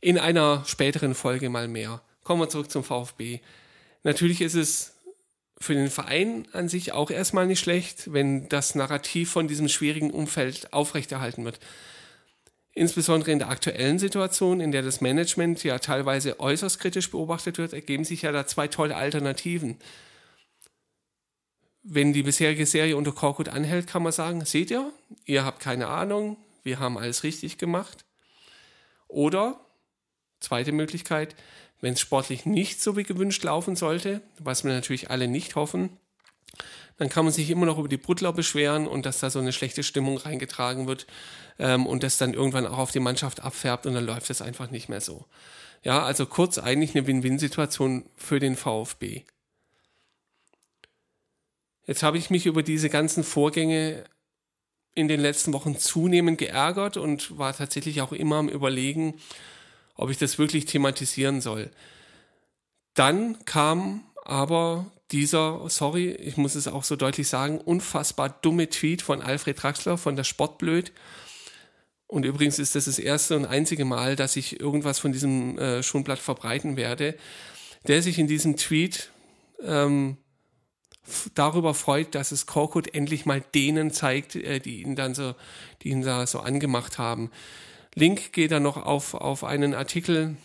in 0.00 0.18
einer 0.18 0.64
späteren 0.66 1.14
Folge 1.14 1.48
mal 1.48 1.68
mehr. 1.68 2.02
Kommen 2.22 2.40
wir 2.40 2.48
zurück 2.48 2.70
zum 2.70 2.84
VfB. 2.84 3.40
Natürlich 4.02 4.40
ist 4.40 4.54
es 4.54 4.94
für 5.58 5.74
den 5.74 5.90
Verein 5.90 6.46
an 6.52 6.68
sich 6.68 6.92
auch 6.92 7.10
erstmal 7.10 7.46
nicht 7.46 7.60
schlecht, 7.60 8.12
wenn 8.12 8.48
das 8.48 8.74
Narrativ 8.74 9.30
von 9.30 9.48
diesem 9.48 9.68
schwierigen 9.68 10.10
Umfeld 10.10 10.72
aufrechterhalten 10.72 11.44
wird. 11.44 11.58
Insbesondere 12.72 13.30
in 13.30 13.38
der 13.38 13.48
aktuellen 13.48 13.98
Situation, 13.98 14.60
in 14.60 14.70
der 14.70 14.82
das 14.82 15.00
Management 15.00 15.64
ja 15.64 15.78
teilweise 15.78 16.38
äußerst 16.40 16.78
kritisch 16.78 17.10
beobachtet 17.10 17.56
wird, 17.56 17.72
ergeben 17.72 18.04
sich 18.04 18.22
ja 18.22 18.32
da 18.32 18.46
zwei 18.46 18.68
tolle 18.68 18.96
Alternativen 18.96 19.78
wenn 21.88 22.12
die 22.12 22.24
bisherige 22.24 22.66
Serie 22.66 22.96
unter 22.96 23.12
Korkut 23.12 23.48
anhält, 23.48 23.86
kann 23.86 24.02
man 24.02 24.12
sagen, 24.12 24.44
seht 24.44 24.70
ihr, 24.70 24.90
ihr 25.24 25.44
habt 25.44 25.60
keine 25.60 25.86
Ahnung, 25.86 26.36
wir 26.64 26.80
haben 26.80 26.98
alles 26.98 27.22
richtig 27.22 27.58
gemacht. 27.58 28.04
Oder, 29.06 29.60
zweite 30.40 30.72
Möglichkeit, 30.72 31.36
wenn 31.80 31.92
es 31.92 32.00
sportlich 32.00 32.44
nicht 32.44 32.82
so 32.82 32.96
wie 32.96 33.04
gewünscht 33.04 33.44
laufen 33.44 33.76
sollte, 33.76 34.20
was 34.38 34.64
wir 34.64 34.72
natürlich 34.72 35.10
alle 35.10 35.28
nicht 35.28 35.54
hoffen, 35.54 35.90
dann 36.96 37.08
kann 37.08 37.24
man 37.24 37.32
sich 37.32 37.50
immer 37.50 37.66
noch 37.66 37.78
über 37.78 37.88
die 37.88 37.98
Brutler 37.98 38.32
beschweren 38.32 38.88
und 38.88 39.06
dass 39.06 39.20
da 39.20 39.30
so 39.30 39.38
eine 39.38 39.52
schlechte 39.52 39.84
Stimmung 39.84 40.16
reingetragen 40.16 40.88
wird 40.88 41.06
ähm, 41.58 41.86
und 41.86 42.02
das 42.02 42.18
dann 42.18 42.34
irgendwann 42.34 42.66
auch 42.66 42.78
auf 42.78 42.90
die 42.90 43.00
Mannschaft 43.00 43.44
abfärbt 43.44 43.86
und 43.86 43.94
dann 43.94 44.06
läuft 44.06 44.30
es 44.30 44.42
einfach 44.42 44.70
nicht 44.70 44.88
mehr 44.88 45.00
so. 45.00 45.26
Ja, 45.84 46.02
also 46.02 46.26
kurz 46.26 46.58
eigentlich 46.58 46.96
eine 46.96 47.06
Win-Win-Situation 47.06 48.06
für 48.16 48.40
den 48.40 48.56
VfB. 48.56 49.24
Jetzt 51.86 52.02
habe 52.02 52.18
ich 52.18 52.30
mich 52.30 52.46
über 52.46 52.62
diese 52.62 52.90
ganzen 52.90 53.24
Vorgänge 53.24 54.04
in 54.94 55.08
den 55.08 55.20
letzten 55.20 55.52
Wochen 55.52 55.78
zunehmend 55.78 56.38
geärgert 56.38 56.96
und 56.96 57.38
war 57.38 57.54
tatsächlich 57.54 58.00
auch 58.00 58.12
immer 58.12 58.36
am 58.36 58.48
Überlegen, 58.48 59.14
ob 59.94 60.10
ich 60.10 60.18
das 60.18 60.38
wirklich 60.38 60.64
thematisieren 60.64 61.40
soll. 61.40 61.70
Dann 62.94 63.44
kam 63.44 64.04
aber 64.24 64.90
dieser, 65.12 65.68
sorry, 65.68 66.10
ich 66.10 66.36
muss 66.36 66.54
es 66.54 66.66
auch 66.66 66.82
so 66.82 66.96
deutlich 66.96 67.28
sagen, 67.28 67.58
unfassbar 67.58 68.30
dumme 68.30 68.68
Tweet 68.68 69.02
von 69.02 69.22
Alfred 69.22 69.62
Draxler 69.62 69.98
von 69.98 70.16
der 70.16 70.24
Sportblöd. 70.24 70.92
Und 72.08 72.24
übrigens 72.24 72.58
ist 72.58 72.74
das 72.74 72.86
das 72.86 72.98
erste 72.98 73.36
und 73.36 73.44
einzige 73.44 73.84
Mal, 73.84 74.16
dass 74.16 74.36
ich 74.36 74.60
irgendwas 74.60 74.98
von 74.98 75.12
diesem 75.12 75.58
äh, 75.58 75.82
Schonblatt 75.82 76.18
verbreiten 76.18 76.76
werde, 76.76 77.16
der 77.86 78.02
sich 78.02 78.18
in 78.18 78.26
diesem 78.26 78.56
Tweet 78.56 79.10
ähm, 79.62 80.16
darüber 81.34 81.74
freut, 81.74 82.14
dass 82.14 82.32
es 82.32 82.46
Korkut 82.46 82.94
endlich 82.94 83.26
mal 83.26 83.42
denen 83.54 83.90
zeigt, 83.90 84.36
äh, 84.36 84.60
die 84.60 84.82
ihn 84.82 84.96
dann 84.96 85.14
so, 85.14 85.34
die 85.82 85.90
ihn 85.90 86.02
da 86.02 86.26
so 86.26 86.40
angemacht 86.40 86.98
haben. 86.98 87.30
Link 87.94 88.32
geht 88.32 88.50
dann 88.50 88.62
noch 88.62 88.76
auf, 88.76 89.14
auf 89.14 89.44
einen 89.44 89.74
Artikel, 89.74 90.36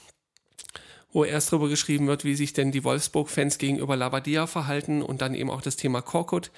wo 1.11 1.25
erst 1.25 1.51
darüber 1.51 1.67
geschrieben 1.67 2.07
wird, 2.07 2.23
wie 2.23 2.35
sich 2.35 2.53
denn 2.53 2.71
die 2.71 2.83
Wolfsburg-Fans 2.83 3.57
gegenüber 3.57 3.97
Labadia 3.97 4.47
verhalten 4.47 5.01
und 5.01 5.21
dann 5.21 5.35
eben 5.35 5.49
auch 5.49 5.61
das 5.61 5.75
Thema 5.75 6.01
Korkut 6.01 6.51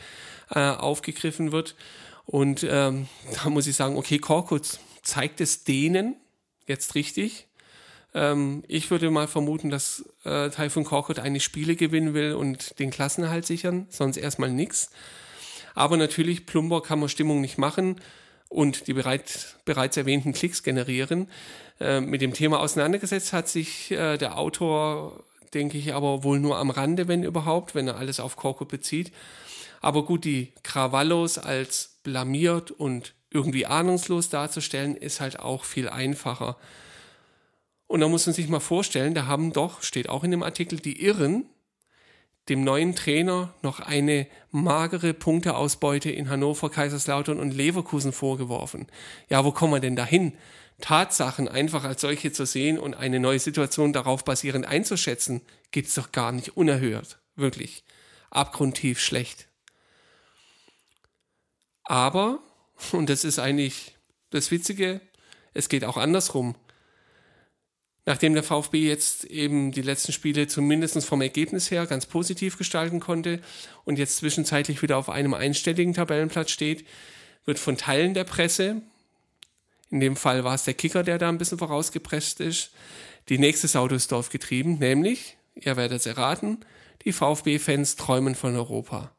äh, 0.51 0.59
aufgegriffen 0.59 1.51
wird. 1.51 1.75
Und 2.25 2.65
ähm, 2.69 3.07
da 3.43 3.49
muss 3.49 3.67
ich 3.67 3.75
sagen, 3.75 3.97
okay, 3.97 4.19
Korkut 4.19 4.79
zeigt 5.01 5.41
es 5.41 5.63
denen 5.63 6.15
jetzt 6.67 6.95
richtig, 6.95 7.47
ähm, 8.13 8.63
ich 8.67 8.91
würde 8.91 9.09
mal 9.09 9.27
vermuten, 9.27 9.69
dass 9.69 10.05
äh, 10.23 10.49
Typhoon 10.49 10.83
Korkut 10.83 11.19
eigentlich 11.19 11.43
Spiele 11.43 11.75
gewinnen 11.75 12.13
will 12.13 12.33
und 12.33 12.79
den 12.79 12.91
Klassenerhalt 12.91 13.45
sichern, 13.45 13.87
sonst 13.89 14.17
erstmal 14.17 14.51
nichts. 14.51 14.91
Aber 15.75 15.97
natürlich, 15.97 16.45
Plumber 16.45 16.83
kann 16.83 16.99
man 16.99 17.09
Stimmung 17.09 17.41
nicht 17.41 17.57
machen 17.57 17.99
und 18.49 18.87
die 18.87 18.93
bereit, 18.93 19.55
bereits 19.65 19.97
erwähnten 19.97 20.33
Klicks 20.33 20.61
generieren. 20.63 21.27
Äh, 21.79 22.01
mit 22.01 22.21
dem 22.21 22.33
Thema 22.33 22.59
auseinandergesetzt 22.59 23.33
hat 23.33 23.49
sich 23.49 23.91
äh, 23.91 24.17
der 24.17 24.37
Autor, 24.37 25.23
denke 25.53 25.77
ich, 25.77 25.93
aber 25.93 26.23
wohl 26.23 26.39
nur 26.39 26.57
am 26.57 26.69
Rande, 26.69 27.07
wenn 27.07 27.23
überhaupt, 27.23 27.73
wenn 27.73 27.87
er 27.87 27.97
alles 27.97 28.19
auf 28.19 28.35
Korkut 28.35 28.69
bezieht. 28.69 29.11
Aber 29.81 30.05
gut, 30.05 30.23
die 30.23 30.53
Krawallos 30.63 31.37
als 31.37 31.97
blamiert 32.03 32.71
und 32.71 33.13
irgendwie 33.31 33.65
ahnungslos 33.65 34.29
darzustellen, 34.29 34.95
ist 34.95 35.19
halt 35.19 35.39
auch 35.39 35.65
viel 35.65 35.89
einfacher. 35.89 36.57
Und 37.87 37.99
da 37.99 38.07
muss 38.07 38.25
man 38.25 38.33
sich 38.33 38.47
mal 38.47 38.59
vorstellen, 38.59 39.13
da 39.13 39.27
haben 39.27 39.53
doch, 39.53 39.83
steht 39.83 40.09
auch 40.09 40.23
in 40.23 40.31
dem 40.31 40.43
Artikel, 40.43 40.79
die 40.79 41.03
Irren 41.03 41.45
dem 42.49 42.63
neuen 42.63 42.95
Trainer 42.95 43.53
noch 43.61 43.79
eine 43.79 44.27
magere 44.51 45.13
Punkteausbeute 45.13 46.11
in 46.11 46.29
Hannover, 46.29 46.69
Kaiserslautern 46.69 47.39
und 47.39 47.53
Leverkusen 47.53 48.11
vorgeworfen. 48.11 48.87
Ja, 49.29 49.45
wo 49.45 49.51
kommen 49.51 49.73
wir 49.73 49.79
denn 49.79 49.95
dahin? 49.95 50.33
Tatsachen 50.81 51.47
einfach 51.47 51.83
als 51.85 52.01
solche 52.01 52.33
zu 52.33 52.45
sehen 52.45 52.77
und 52.77 52.95
eine 52.95 53.19
neue 53.19 53.39
Situation 53.39 53.93
darauf 53.93 54.25
basierend 54.25 54.65
einzuschätzen, 54.65 55.41
geht's 55.71 55.95
doch 55.95 56.11
gar 56.11 56.31
nicht 56.31 56.57
unerhört. 56.57 57.19
Wirklich. 57.35 57.83
Abgrundtief 58.29 58.99
schlecht. 58.99 59.47
Aber, 61.83 62.39
und 62.91 63.09
das 63.09 63.23
ist 63.23 63.39
eigentlich 63.39 63.95
das 64.31 64.51
Witzige, 64.51 64.99
es 65.53 65.69
geht 65.69 65.85
auch 65.85 65.97
andersrum 65.97 66.55
nachdem 68.05 68.33
der 68.33 68.43
VfB 68.43 68.87
jetzt 68.87 69.23
eben 69.25 69.71
die 69.71 69.81
letzten 69.81 70.11
Spiele 70.11 70.47
zumindest 70.47 71.05
vom 71.05 71.21
Ergebnis 71.21 71.71
her 71.71 71.85
ganz 71.85 72.05
positiv 72.05 72.57
gestalten 72.57 72.99
konnte 72.99 73.39
und 73.85 73.97
jetzt 73.97 74.17
zwischenzeitlich 74.17 74.81
wieder 74.81 74.97
auf 74.97 75.09
einem 75.09 75.33
einstelligen 75.33 75.93
Tabellenplatz 75.93 76.51
steht, 76.51 76.85
wird 77.45 77.59
von 77.59 77.77
Teilen 77.77 78.13
der 78.13 78.23
Presse, 78.23 78.81
in 79.89 79.99
dem 79.99 80.15
Fall 80.15 80.43
war 80.43 80.55
es 80.55 80.63
der 80.63 80.73
Kicker, 80.73 81.03
der 81.03 81.17
da 81.17 81.29
ein 81.29 81.37
bisschen 81.37 81.59
vorausgepresst 81.59 82.39
ist, 82.39 82.71
die 83.29 83.37
nächste 83.37 83.67
Sau 83.67 83.87
durchs 83.87 84.07
Dorf 84.07 84.29
getrieben, 84.29 84.79
nämlich, 84.79 85.37
ihr 85.55 85.77
werdet 85.77 85.99
es 85.99 86.05
erraten, 86.05 86.59
die 87.05 87.13
VfB-Fans 87.13 87.95
träumen 87.95 88.35
von 88.35 88.55
Europa. 88.55 89.11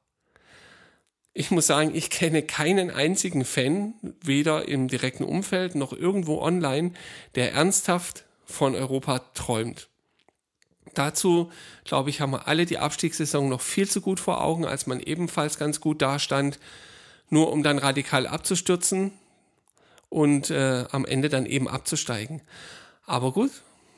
Ich 1.33 1.50
muss 1.50 1.67
sagen, 1.67 1.95
ich 1.95 2.11
kenne 2.11 2.43
keinen 2.43 2.91
einzigen 2.91 3.45
Fan, 3.45 3.95
weder 4.23 4.69
im 4.69 4.88
direkten 4.88 5.25
Umfeld 5.25 5.75
noch 5.75 5.93
irgendwo 5.93 6.41
online, 6.41 6.93
der 7.35 7.53
ernsthaft 7.53 8.25
von 8.44 8.74
Europa 8.74 9.20
träumt. 9.34 9.88
Dazu, 10.94 11.50
glaube 11.84 12.10
ich, 12.10 12.20
haben 12.20 12.32
wir 12.32 12.46
alle 12.46 12.66
die 12.66 12.78
Abstiegssaison 12.78 13.48
noch 13.48 13.60
viel 13.60 13.88
zu 13.88 14.00
gut 14.00 14.20
vor 14.20 14.42
Augen, 14.42 14.64
als 14.64 14.86
man 14.86 15.00
ebenfalls 15.00 15.58
ganz 15.58 15.80
gut 15.80 16.02
dastand, 16.02 16.58
nur 17.30 17.50
um 17.52 17.62
dann 17.62 17.78
radikal 17.78 18.26
abzustürzen 18.26 19.12
und 20.08 20.50
äh, 20.50 20.84
am 20.90 21.04
Ende 21.04 21.28
dann 21.28 21.46
eben 21.46 21.68
abzusteigen. 21.68 22.42
Aber 23.06 23.32
gut, 23.32 23.50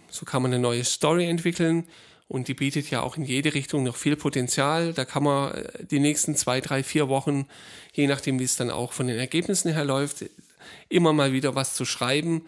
so 0.09 0.25
kann 0.25 0.43
man 0.43 0.53
eine 0.53 0.63
neue 0.63 0.85
Story 0.85 1.29
entwickeln 1.29 1.87
und 2.29 2.49
die 2.49 2.55
bietet 2.55 2.91
ja 2.91 3.03
auch 3.03 3.17
in 3.17 3.25
jede 3.25 3.55
Richtung 3.55 3.85
noch 3.85 3.97
viel 3.97 4.17
Potenzial. 4.17 4.93
Da 4.93 5.05
kann 5.05 5.23
man 5.23 5.53
äh, 5.53 5.85
die 5.85 6.01
nächsten 6.01 6.35
zwei, 6.35 6.61
drei, 6.61 6.83
vier 6.83 7.09
Wochen, 7.09 7.47
je 7.93 8.07
nachdem, 8.07 8.39
wie 8.39 8.45
es 8.45 8.57
dann 8.57 8.71
auch 8.71 8.93
von 8.93 9.07
den 9.07 9.19
Ergebnissen 9.19 9.73
her 9.73 9.85
läuft, 9.85 10.25
immer 10.89 11.13
mal 11.13 11.33
wieder 11.33 11.55
was 11.55 11.75
zu 11.75 11.85
schreiben 11.85 12.47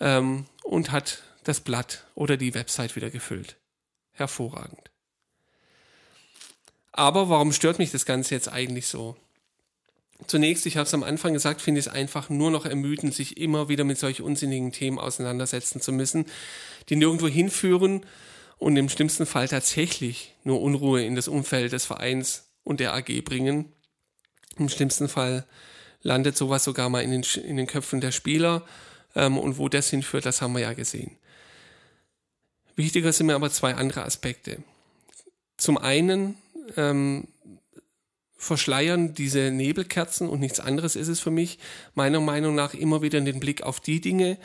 ähm, 0.00 0.46
und 0.62 0.90
hat 0.90 1.22
das 1.44 1.60
Blatt 1.60 2.06
oder 2.14 2.36
die 2.36 2.54
Website 2.54 2.96
wieder 2.96 3.10
gefüllt. 3.10 3.56
Hervorragend. 4.12 4.90
Aber 6.92 7.28
warum 7.28 7.52
stört 7.52 7.78
mich 7.78 7.90
das 7.90 8.04
Ganze 8.04 8.34
jetzt 8.34 8.48
eigentlich 8.48 8.86
so? 8.86 9.16
Zunächst, 10.26 10.66
ich 10.66 10.76
habe 10.76 10.86
es 10.86 10.94
am 10.94 11.02
Anfang 11.02 11.32
gesagt, 11.32 11.62
finde 11.62 11.80
ich 11.80 11.86
es 11.86 11.92
einfach 11.92 12.28
nur 12.28 12.50
noch 12.50 12.66
ermüdend, 12.66 13.14
sich 13.14 13.38
immer 13.38 13.68
wieder 13.68 13.84
mit 13.84 13.98
solch 13.98 14.20
unsinnigen 14.20 14.72
Themen 14.72 14.98
auseinandersetzen 14.98 15.80
zu 15.80 15.92
müssen, 15.92 16.26
die 16.88 16.96
nirgendwo 16.96 17.26
hinführen 17.26 18.04
und 18.58 18.76
im 18.76 18.90
schlimmsten 18.90 19.24
Fall 19.24 19.48
tatsächlich 19.48 20.34
nur 20.44 20.60
Unruhe 20.60 21.02
in 21.02 21.14
das 21.14 21.28
Umfeld 21.28 21.72
des 21.72 21.86
Vereins 21.86 22.50
und 22.64 22.80
der 22.80 22.94
AG 22.94 23.22
bringen. 23.24 23.72
Im 24.58 24.68
schlimmsten 24.68 25.08
Fall 25.08 25.46
landet 26.02 26.36
sowas 26.36 26.64
sogar 26.64 26.90
mal 26.90 27.02
in 27.02 27.10
den, 27.10 27.24
in 27.42 27.56
den 27.56 27.66
Köpfen 27.66 28.02
der 28.02 28.12
Spieler 28.12 28.66
ähm, 29.14 29.38
und 29.38 29.56
wo 29.56 29.68
das 29.68 29.88
hinführt, 29.88 30.26
das 30.26 30.42
haben 30.42 30.52
wir 30.52 30.60
ja 30.60 30.74
gesehen. 30.74 31.16
Wichtiger 32.80 33.12
sind 33.12 33.26
mir 33.26 33.34
aber 33.34 33.50
zwei 33.50 33.74
andere 33.74 34.04
Aspekte. 34.04 34.62
Zum 35.56 35.76
einen 35.76 36.36
ähm, 36.76 37.28
verschleiern 38.36 39.12
diese 39.12 39.50
Nebelkerzen 39.50 40.28
und 40.28 40.40
nichts 40.40 40.60
anderes 40.60 40.96
ist 40.96 41.08
es 41.08 41.20
für 41.20 41.30
mich, 41.30 41.58
meiner 41.94 42.20
Meinung 42.20 42.54
nach 42.54 42.72
immer 42.72 43.02
wieder 43.02 43.20
den 43.20 43.38
Blick 43.38 43.62
auf 43.62 43.80
die 43.80 44.00
Dinge, 44.00 44.38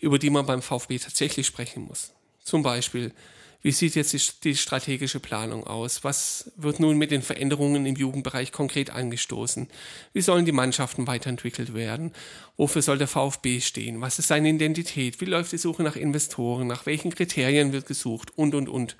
über 0.00 0.18
die 0.18 0.30
man 0.30 0.44
beim 0.44 0.60
VfB 0.60 0.98
tatsächlich 0.98 1.46
sprechen 1.46 1.84
muss. 1.84 2.12
Zum 2.42 2.62
Beispiel, 2.62 3.12
wie 3.60 3.72
sieht 3.72 3.96
jetzt 3.96 4.12
die, 4.12 4.22
die, 4.44 4.56
strategische 4.56 5.18
Planung 5.18 5.66
aus? 5.66 6.04
Was 6.04 6.52
wird 6.56 6.78
nun 6.78 6.96
mit 6.96 7.10
den 7.10 7.22
Veränderungen 7.22 7.86
im 7.86 7.96
Jugendbereich 7.96 8.52
konkret 8.52 8.90
angestoßen? 8.90 9.68
Wie 10.12 10.20
sollen 10.20 10.44
die 10.44 10.52
Mannschaften 10.52 11.08
weiterentwickelt 11.08 11.74
werden? 11.74 12.12
Wofür 12.56 12.82
soll 12.82 12.98
der 12.98 13.08
VfB 13.08 13.60
stehen? 13.60 14.00
Was 14.00 14.20
ist 14.20 14.28
seine 14.28 14.50
Identität? 14.50 15.20
Wie 15.20 15.24
läuft 15.24 15.50
die 15.50 15.58
Suche 15.58 15.82
nach 15.82 15.96
Investoren? 15.96 16.68
Nach 16.68 16.86
welchen 16.86 17.12
Kriterien 17.12 17.72
wird 17.72 17.86
gesucht? 17.86 18.30
Und, 18.38 18.54
und, 18.54 18.68
und. 18.68 18.96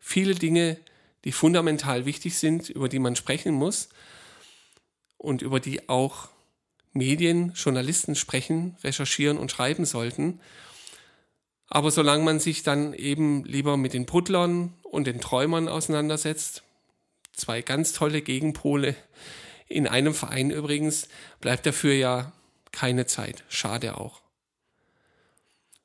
Viele 0.00 0.34
Dinge, 0.34 0.76
die 1.24 1.32
fundamental 1.32 2.04
wichtig 2.04 2.36
sind, 2.36 2.68
über 2.68 2.88
die 2.88 2.98
man 2.98 3.14
sprechen 3.14 3.54
muss 3.54 3.90
und 5.18 5.40
über 5.40 5.60
die 5.60 5.88
auch 5.88 6.30
Medien, 6.92 7.52
Journalisten 7.54 8.16
sprechen, 8.16 8.76
recherchieren 8.82 9.38
und 9.38 9.52
schreiben 9.52 9.84
sollten. 9.84 10.40
Aber 11.74 11.90
solange 11.90 12.22
man 12.22 12.38
sich 12.38 12.62
dann 12.62 12.92
eben 12.92 13.44
lieber 13.44 13.78
mit 13.78 13.94
den 13.94 14.04
Puddlern 14.04 14.74
und 14.82 15.06
den 15.06 15.22
Träumern 15.22 15.68
auseinandersetzt, 15.68 16.64
zwei 17.32 17.62
ganz 17.62 17.94
tolle 17.94 18.20
Gegenpole 18.20 18.94
in 19.68 19.86
einem 19.86 20.12
Verein 20.12 20.50
übrigens, 20.50 21.08
bleibt 21.40 21.64
dafür 21.64 21.94
ja 21.94 22.32
keine 22.72 23.06
Zeit. 23.06 23.42
Schade 23.48 23.96
auch. 23.96 24.20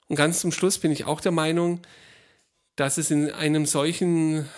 Und 0.09 0.17
ganz 0.17 0.41
zum 0.41 0.51
Schluss 0.51 0.77
bin 0.77 0.91
ich 0.91 1.05
auch 1.05 1.21
der 1.21 1.31
Meinung, 1.31 1.79
dass 2.75 2.97
es 2.97 3.09
in 3.09 3.31
einem 3.31 3.65
solchen 3.65 4.49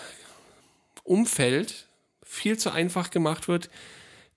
Umfeld 1.03 1.85
viel 2.23 2.57
zu 2.57 2.71
einfach 2.71 3.11
gemacht 3.11 3.47
wird, 3.47 3.69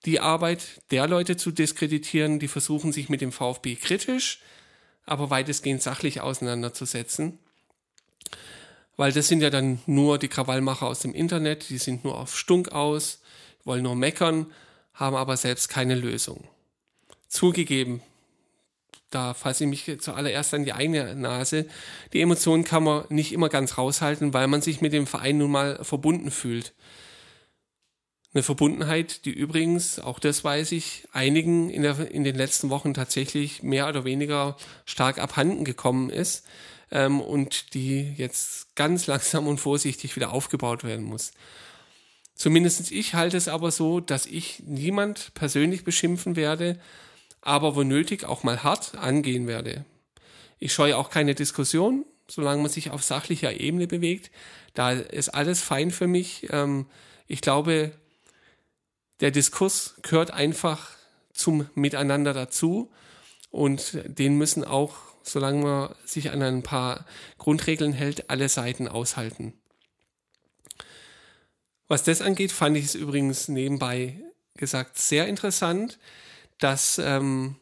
die 0.05 0.19
Arbeit 0.19 0.83
der 0.91 1.07
Leute 1.07 1.37
zu 1.37 1.49
diskreditieren, 1.49 2.37
die 2.37 2.47
versuchen, 2.47 2.91
sich 2.91 3.09
mit 3.09 3.21
dem 3.21 3.31
VfB 3.31 3.77
kritisch, 3.77 4.43
aber 5.05 5.29
weitestgehend 5.29 5.81
sachlich 5.81 6.21
auseinanderzusetzen. 6.21 7.39
Weil 8.95 9.11
das 9.11 9.27
sind 9.27 9.41
ja 9.41 9.49
dann 9.49 9.81
nur 9.85 10.19
die 10.19 10.27
Krawallmacher 10.27 10.85
aus 10.85 10.99
dem 10.99 11.13
Internet, 11.13 11.69
die 11.69 11.77
sind 11.77 12.03
nur 12.03 12.17
auf 12.17 12.37
Stunk 12.37 12.71
aus, 12.71 13.21
wollen 13.63 13.83
nur 13.83 13.95
meckern, 13.95 14.47
haben 14.93 15.15
aber 15.15 15.35
selbst 15.37 15.69
keine 15.69 15.95
Lösung. 15.95 16.43
Zugegeben, 17.27 18.01
da 19.09 19.33
fasse 19.33 19.63
ich 19.63 19.69
mich 19.69 20.01
zuallererst 20.01 20.53
an 20.53 20.65
die 20.65 20.73
eigene 20.73 21.15
Nase. 21.15 21.67
Die 22.13 22.21
Emotionen 22.21 22.63
kann 22.63 22.83
man 22.83 23.05
nicht 23.09 23.31
immer 23.31 23.49
ganz 23.49 23.77
raushalten, 23.77 24.33
weil 24.33 24.47
man 24.47 24.61
sich 24.61 24.81
mit 24.81 24.93
dem 24.93 25.07
Verein 25.07 25.37
nun 25.37 25.51
mal 25.51 25.83
verbunden 25.83 26.31
fühlt. 26.31 26.73
Eine 28.33 28.41
Verbundenheit, 28.41 29.25
die 29.25 29.31
übrigens, 29.31 29.99
auch 29.99 30.17
das 30.17 30.43
weiß 30.43 30.71
ich, 30.71 31.07
einigen 31.11 31.69
in, 31.69 31.83
der, 31.83 32.09
in 32.09 32.23
den 32.23 32.35
letzten 32.35 32.71
Wochen 32.71 32.95
tatsächlich 32.95 33.61
mehr 33.61 33.87
oder 33.87 34.05
weniger 34.05 34.57
stark 34.85 35.19
abhanden 35.19 35.65
gekommen 35.65 36.09
ist 36.09 36.43
ähm, 36.89 37.21
und 37.21 37.75
die 37.75 38.13
jetzt 38.17 38.75
ganz 38.75 39.05
langsam 39.07 39.45
und 39.45 39.59
vorsichtig 39.59 40.15
wieder 40.15 40.33
aufgebaut 40.33 40.83
werden 40.83 41.05
muss. 41.05 41.31
Zumindest 42.33 42.91
ich 42.91 43.13
halte 43.13 43.37
es 43.37 43.47
aber 43.47 43.69
so, 43.69 43.99
dass 43.99 44.25
ich 44.25 44.63
niemand 44.65 45.35
persönlich 45.35 45.83
beschimpfen 45.83 46.35
werde, 46.35 46.79
aber 47.41 47.75
wo 47.75 47.83
nötig 47.83 48.23
auch 48.25 48.41
mal 48.41 48.63
hart 48.63 48.95
angehen 48.95 49.45
werde. 49.45 49.85
Ich 50.57 50.73
scheue 50.73 50.97
auch 50.97 51.11
keine 51.11 51.35
Diskussion, 51.35 52.03
solange 52.27 52.63
man 52.63 52.71
sich 52.71 52.89
auf 52.89 53.03
sachlicher 53.03 53.59
Ebene 53.59 53.85
bewegt. 53.85 54.31
Da 54.73 54.91
ist 54.91 55.29
alles 55.29 55.61
fein 55.61 55.91
für 55.91 56.07
mich. 56.07 56.47
Ähm, 56.49 56.87
ich 57.27 57.41
glaube, 57.41 57.91
der 59.19 59.31
Diskurs 59.31 59.95
gehört 60.01 60.31
einfach 60.31 60.89
zum 61.33 61.69
Miteinander 61.75 62.33
dazu 62.33 62.91
und 63.51 63.99
den 64.05 64.37
müssen 64.37 64.63
auch, 64.63 64.95
solange 65.23 65.63
man 65.63 65.95
sich 66.05 66.31
an 66.31 66.41
ein 66.41 66.63
paar 66.63 67.05
Grundregeln 67.37 67.93
hält, 67.93 68.29
alle 68.29 68.49
Seiten 68.49 68.87
aushalten. 68.87 69.53
Was 71.87 72.03
das 72.03 72.21
angeht, 72.21 72.51
fand 72.51 72.77
ich 72.77 72.85
es 72.85 72.95
übrigens 72.95 73.47
nebenbei 73.47 74.19
gesagt 74.55 74.97
sehr 74.97 75.27
interessant, 75.27 75.99
dass 76.59 76.97
ähm, 76.97 77.55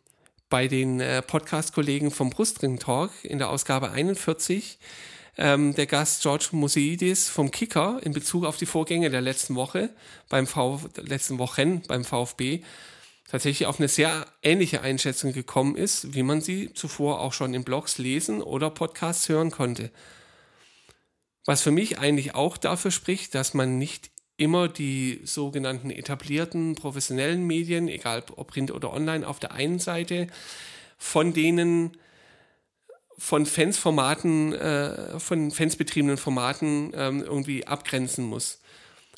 bei 0.50 0.68
den 0.68 1.00
äh, 1.00 1.22
Podcast-Kollegen 1.22 2.12
vom 2.12 2.30
Brustring 2.30 2.78
Talk 2.78 3.12
in 3.24 3.40
der 3.40 3.50
Ausgabe 3.50 3.92
41 3.92 4.78
ähm, 5.38 5.74
der 5.76 5.86
Gast 5.86 6.22
George 6.22 6.50
Museidis 6.52 7.30
vom 7.30 7.52
Kicker 7.52 8.00
in 8.04 8.14
Bezug 8.14 8.46
auf 8.46 8.58
die 8.58 8.66
Vorgänge 8.66 9.10
der 9.10 9.22
letzten 9.22 9.56
Woche 9.56 9.90
beim 10.30 10.48
v 10.48 10.82
letzten 10.98 11.38
Wochen 11.38 11.82
beim 11.88 12.04
VfB 12.04 12.62
tatsächlich 13.30 13.66
auf 13.66 13.80
eine 13.80 13.88
sehr 13.88 14.28
ähnliche 14.44 14.82
Einschätzung 14.82 15.32
gekommen 15.32 15.78
ist, 15.78 16.14
wie 16.14 16.24
man 16.24 16.42
sie 16.42 16.74
zuvor 16.74 17.22
auch 17.22 17.32
schon 17.32 17.54
in 17.54 17.64
Blogs 17.64 17.98
lesen 17.98 18.42
oder 18.42 18.70
Podcasts 18.70 19.30
hören 19.30 19.52
konnte. 19.52 19.90
Was 21.46 21.62
für 21.62 21.72
mich 21.72 21.98
eigentlich 21.98 22.36
auch 22.36 22.58
dafür 22.58 22.92
spricht, 22.92 23.34
dass 23.34 23.54
man 23.54 23.78
nicht 23.78 24.12
immer 24.36 24.68
die 24.68 25.22
sogenannten 25.24 25.92
etablierten 25.92 26.76
professionellen 26.76 27.48
Medien, 27.48 27.88
egal 27.88 28.24
ob 28.36 28.52
Print 28.52 28.72
oder 28.72 28.92
Online, 28.92 29.26
auf 29.26 29.40
der 29.40 29.54
einen 29.54 29.80
Seite 29.80 30.28
von 30.98 31.34
denen 31.34 31.98
von 33.22 33.46
Fansformaten, 33.46 34.54
äh, 34.54 35.20
von 35.20 35.52
fansbetriebenen 35.52 36.18
Formaten 36.18 36.92
ähm, 36.96 37.22
irgendwie 37.22 37.68
abgrenzen 37.68 38.26
muss. 38.26 38.62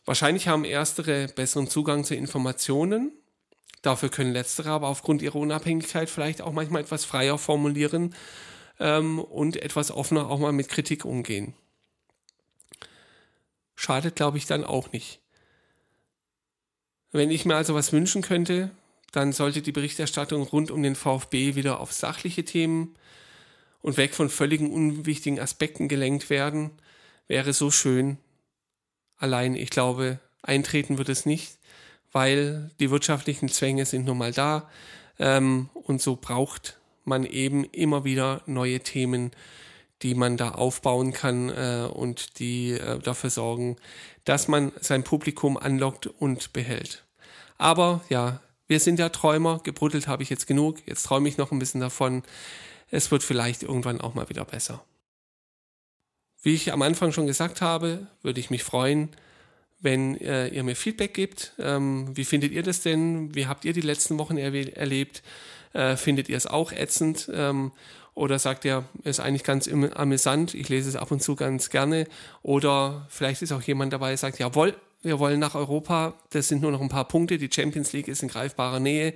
Wahrscheinlich 0.06 0.50
haben 0.50 0.66
erstere 0.66 1.28
besseren 1.30 1.68
Zugang 1.68 2.04
zu 2.04 2.14
Informationen. 2.14 3.14
Dafür 3.82 4.10
können 4.10 4.34
letztere 4.34 4.72
aber 4.72 4.88
aufgrund 4.88 5.22
ihrer 5.22 5.38
Unabhängigkeit 5.38 6.10
vielleicht 6.10 6.42
auch 6.42 6.52
manchmal 6.52 6.82
etwas 6.82 7.06
freier 7.06 7.38
formulieren 7.38 8.14
ähm, 8.80 9.20
und 9.20 9.56
etwas 9.56 9.92
offener 9.92 10.30
auch 10.30 10.40
mal 10.40 10.52
mit 10.52 10.68
Kritik 10.68 11.06
umgehen 11.06 11.54
schadet, 13.76 14.16
glaube 14.16 14.38
ich, 14.38 14.46
dann 14.46 14.64
auch 14.64 14.92
nicht. 14.92 15.20
Wenn 17.12 17.30
ich 17.30 17.46
mir 17.46 17.56
also 17.56 17.76
was 17.76 17.92
wünschen 17.94 18.22
könnte, 18.22 18.72
dann 19.12 19.34
sollte 19.34 19.62
die 19.62 19.72
Berichterstattung 19.72 20.44
rund 20.44 20.72
um 20.72 20.82
den 20.82 20.96
VfB 20.96 21.56
wieder 21.56 21.80
auf 21.80 21.92
sachliche 21.92 22.44
Themen 22.44 22.96
und 23.84 23.98
weg 23.98 24.16
von 24.16 24.30
völligen 24.30 24.72
unwichtigen 24.72 25.40
Aspekten 25.40 25.88
gelenkt 25.88 26.32
werden. 26.32 26.72
Wäre 27.28 27.54
so 27.54 27.70
schön. 27.70 28.18
Allein, 29.18 29.56
ich 29.56 29.70
glaube, 29.70 30.20
eintreten 30.42 30.98
wird 30.98 31.10
es 31.10 31.28
nicht, 31.28 31.60
weil 32.12 32.72
die 32.80 32.90
wirtschaftlichen 32.90 33.50
Zwänge 33.50 33.86
sind 33.86 34.06
nun 34.06 34.18
mal 34.18 34.32
da 34.32 34.70
ähm, 35.20 35.70
und 35.74 36.02
so 36.02 36.16
braucht 36.16 36.80
man 37.04 37.26
eben 37.26 37.66
immer 37.66 38.04
wieder 38.06 38.42
neue 38.46 38.80
Themen, 38.80 39.32
die 40.02 40.16
man 40.16 40.38
da 40.38 40.52
aufbauen 40.52 41.14
kann 41.14 41.50
äh, 41.50 41.88
und 41.92 42.40
die 42.40 42.72
äh, 42.72 43.00
dafür 43.00 43.30
sorgen, 43.30 43.76
dass 44.26 44.48
man 44.48 44.72
sein 44.80 45.04
Publikum 45.04 45.58
anlockt 45.58 46.08
und 46.08 46.54
behält. 46.54 47.04
Aber 47.58 48.02
ja, 48.10 48.42
wir 48.68 48.80
sind 48.80 49.00
ja 49.00 49.10
Träumer, 49.10 49.60
gebruddelt 49.64 50.08
habe 50.08 50.24
ich 50.24 50.30
jetzt 50.30 50.48
genug, 50.48 50.78
jetzt 50.86 51.04
träume 51.04 51.28
ich 51.28 51.38
noch 51.38 51.52
ein 51.52 51.60
bisschen 51.60 51.82
davon. 51.82 52.24
Es 52.94 53.10
wird 53.10 53.24
vielleicht 53.24 53.64
irgendwann 53.64 54.02
auch 54.02 54.14
mal 54.14 54.30
wieder 54.30 54.46
besser. 54.46 54.84
Wie 56.44 56.54
ich 56.54 56.72
am 56.72 56.84
Anfang 56.84 57.12
schon 57.12 57.26
gesagt 57.26 57.60
habe, 57.60 58.06
würde 58.22 58.40
ich 58.40 58.52
mich 58.52 58.64
freuen, 58.64 59.10
wenn 59.80 60.16
äh, 60.22 60.50
ihr 60.50 60.64
mir 60.64 60.76
Feedback 60.76 61.16
gibt. 61.16 61.54
Ähm, 61.58 62.16
wie 62.16 62.24
findet 62.24 62.52
ihr 62.52 62.62
das 62.62 62.82
denn? 62.82 63.34
Wie 63.34 63.48
habt 63.48 63.66
ihr 63.66 63.74
die 63.74 63.82
letzten 63.82 64.20
Wochen 64.20 64.38
er 64.38 64.54
erlebt? 64.78 65.24
Äh, 65.74 65.96
findet 65.96 66.30
ihr 66.30 66.38
es 66.38 66.46
auch 66.46 66.72
ätzend? 66.72 67.32
Ähm, 67.34 67.72
oder 68.14 68.38
sagt 68.38 68.64
ihr, 68.64 68.86
ist 69.04 69.20
eigentlich 69.20 69.44
ganz 69.44 69.68
amüsant, 69.68 70.54
ich 70.54 70.70
lese 70.70 70.88
es 70.88 70.96
ab 70.96 71.10
und 71.10 71.24
zu 71.24 71.36
ganz 71.36 71.72
gerne. 71.72 72.06
Oder 72.44 73.08
vielleicht 73.10 73.42
ist 73.42 73.54
auch 73.54 73.64
jemand 73.64 73.92
dabei, 73.92 74.10
der 74.10 74.18
sagt, 74.18 74.38
jawohl, 74.38 74.76
wir 75.02 75.18
wollen 75.18 75.40
nach 75.40 75.56
Europa, 75.56 76.14
das 76.30 76.48
sind 76.48 76.62
nur 76.62 76.70
noch 76.70 76.82
ein 76.82 76.90
paar 76.90 77.08
Punkte, 77.08 77.40
die 77.40 77.50
Champions 77.52 77.92
League 77.92 78.08
ist 78.08 78.22
in 78.22 78.30
greifbarer 78.30 78.80
Nähe 78.80 79.16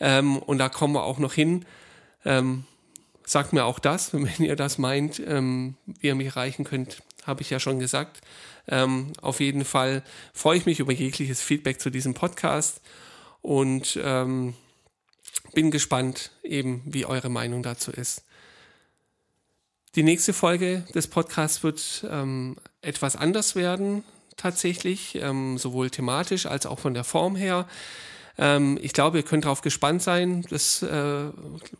ähm, 0.00 0.38
und 0.38 0.56
da 0.56 0.70
kommen 0.70 0.94
wir 0.94 1.02
auch 1.02 1.18
noch 1.18 1.34
hin. 1.34 1.66
Ähm, 2.24 2.64
sagt 3.24 3.52
mir 3.52 3.64
auch 3.64 3.78
das, 3.78 4.12
wenn 4.12 4.44
ihr 4.44 4.56
das 4.56 4.78
meint, 4.78 5.20
ähm, 5.20 5.76
wie 5.86 6.08
ihr 6.08 6.14
mich 6.14 6.28
erreichen 6.28 6.64
könnt, 6.64 7.02
habe 7.24 7.42
ich 7.42 7.50
ja 7.50 7.60
schon 7.60 7.78
gesagt. 7.78 8.20
Ähm, 8.68 9.12
auf 9.20 9.40
jeden 9.40 9.64
Fall 9.64 10.02
freue 10.32 10.56
ich 10.56 10.66
mich 10.66 10.80
über 10.80 10.92
jegliches 10.92 11.42
Feedback 11.42 11.80
zu 11.80 11.90
diesem 11.90 12.14
Podcast 12.14 12.80
und 13.40 13.98
ähm, 14.02 14.54
bin 15.52 15.70
gespannt, 15.70 16.30
eben 16.42 16.82
wie 16.84 17.06
eure 17.06 17.28
Meinung 17.28 17.62
dazu 17.62 17.90
ist. 17.90 18.24
Die 19.94 20.02
nächste 20.02 20.32
Folge 20.32 20.86
des 20.94 21.06
Podcasts 21.06 21.62
wird 21.62 22.06
ähm, 22.08 22.56
etwas 22.80 23.14
anders 23.14 23.54
werden, 23.56 24.04
tatsächlich, 24.36 25.16
ähm, 25.16 25.58
sowohl 25.58 25.90
thematisch 25.90 26.46
als 26.46 26.64
auch 26.64 26.78
von 26.78 26.94
der 26.94 27.04
Form 27.04 27.36
her. 27.36 27.68
Ähm, 28.38 28.78
ich 28.80 28.92
glaube, 28.92 29.18
ihr 29.18 29.24
könnt 29.24 29.44
darauf 29.44 29.62
gespannt 29.62 30.02
sein. 30.02 30.44
Das 30.50 30.82
äh, 30.82 31.24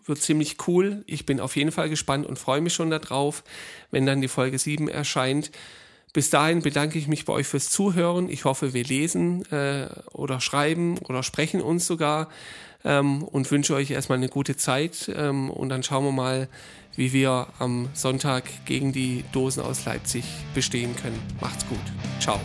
wird 0.05 0.19
ziemlich 0.21 0.57
cool. 0.67 1.03
Ich 1.07 1.27
bin 1.27 1.41
auf 1.41 1.57
jeden 1.57 1.73
Fall 1.73 1.89
gespannt 1.89 2.27
und 2.27 2.39
freue 2.39 2.61
mich 2.61 2.75
schon 2.75 2.91
darauf, 2.91 3.43
wenn 3.91 4.07
dann 4.07 4.21
die 4.21 4.29
Folge 4.29 4.59
7 4.59 4.89
erscheint. 4.89 5.51
Bis 6.13 6.29
dahin 6.29 6.61
bedanke 6.61 6.99
ich 6.99 7.09
mich 7.09 7.25
bei 7.25 7.33
euch 7.33 7.47
fürs 7.47 7.71
Zuhören. 7.71 8.29
Ich 8.29 8.45
hoffe, 8.45 8.75
wir 8.75 8.85
lesen 8.85 9.51
äh, 9.51 9.87
oder 10.13 10.41
schreiben 10.41 10.99
oder 10.99 11.23
sprechen 11.23 11.63
uns 11.63 11.87
sogar 11.87 12.29
ähm, 12.85 13.23
und 13.23 13.51
wünsche 13.51 13.75
euch 13.75 13.91
erstmal 13.91 14.19
eine 14.19 14.29
gute 14.29 14.57
Zeit. 14.57 15.11
Ähm, 15.15 15.51
und 15.51 15.71
dann 15.71 15.83
schauen 15.83 16.05
wir 16.05 16.13
mal, 16.13 16.49
wie 16.97 17.15
wir 17.15 17.47
am 17.59 17.89
Sonntag 17.95 18.45
gegen 18.67 18.93
die 18.93 19.25
Dosen 19.33 19.63
aus 19.63 19.87
Leipzig 19.87 20.25
bestehen 20.55 20.95
können. 20.97 21.19
Macht's 21.41 21.67
gut. 21.67 21.79
Ciao. 22.21 22.39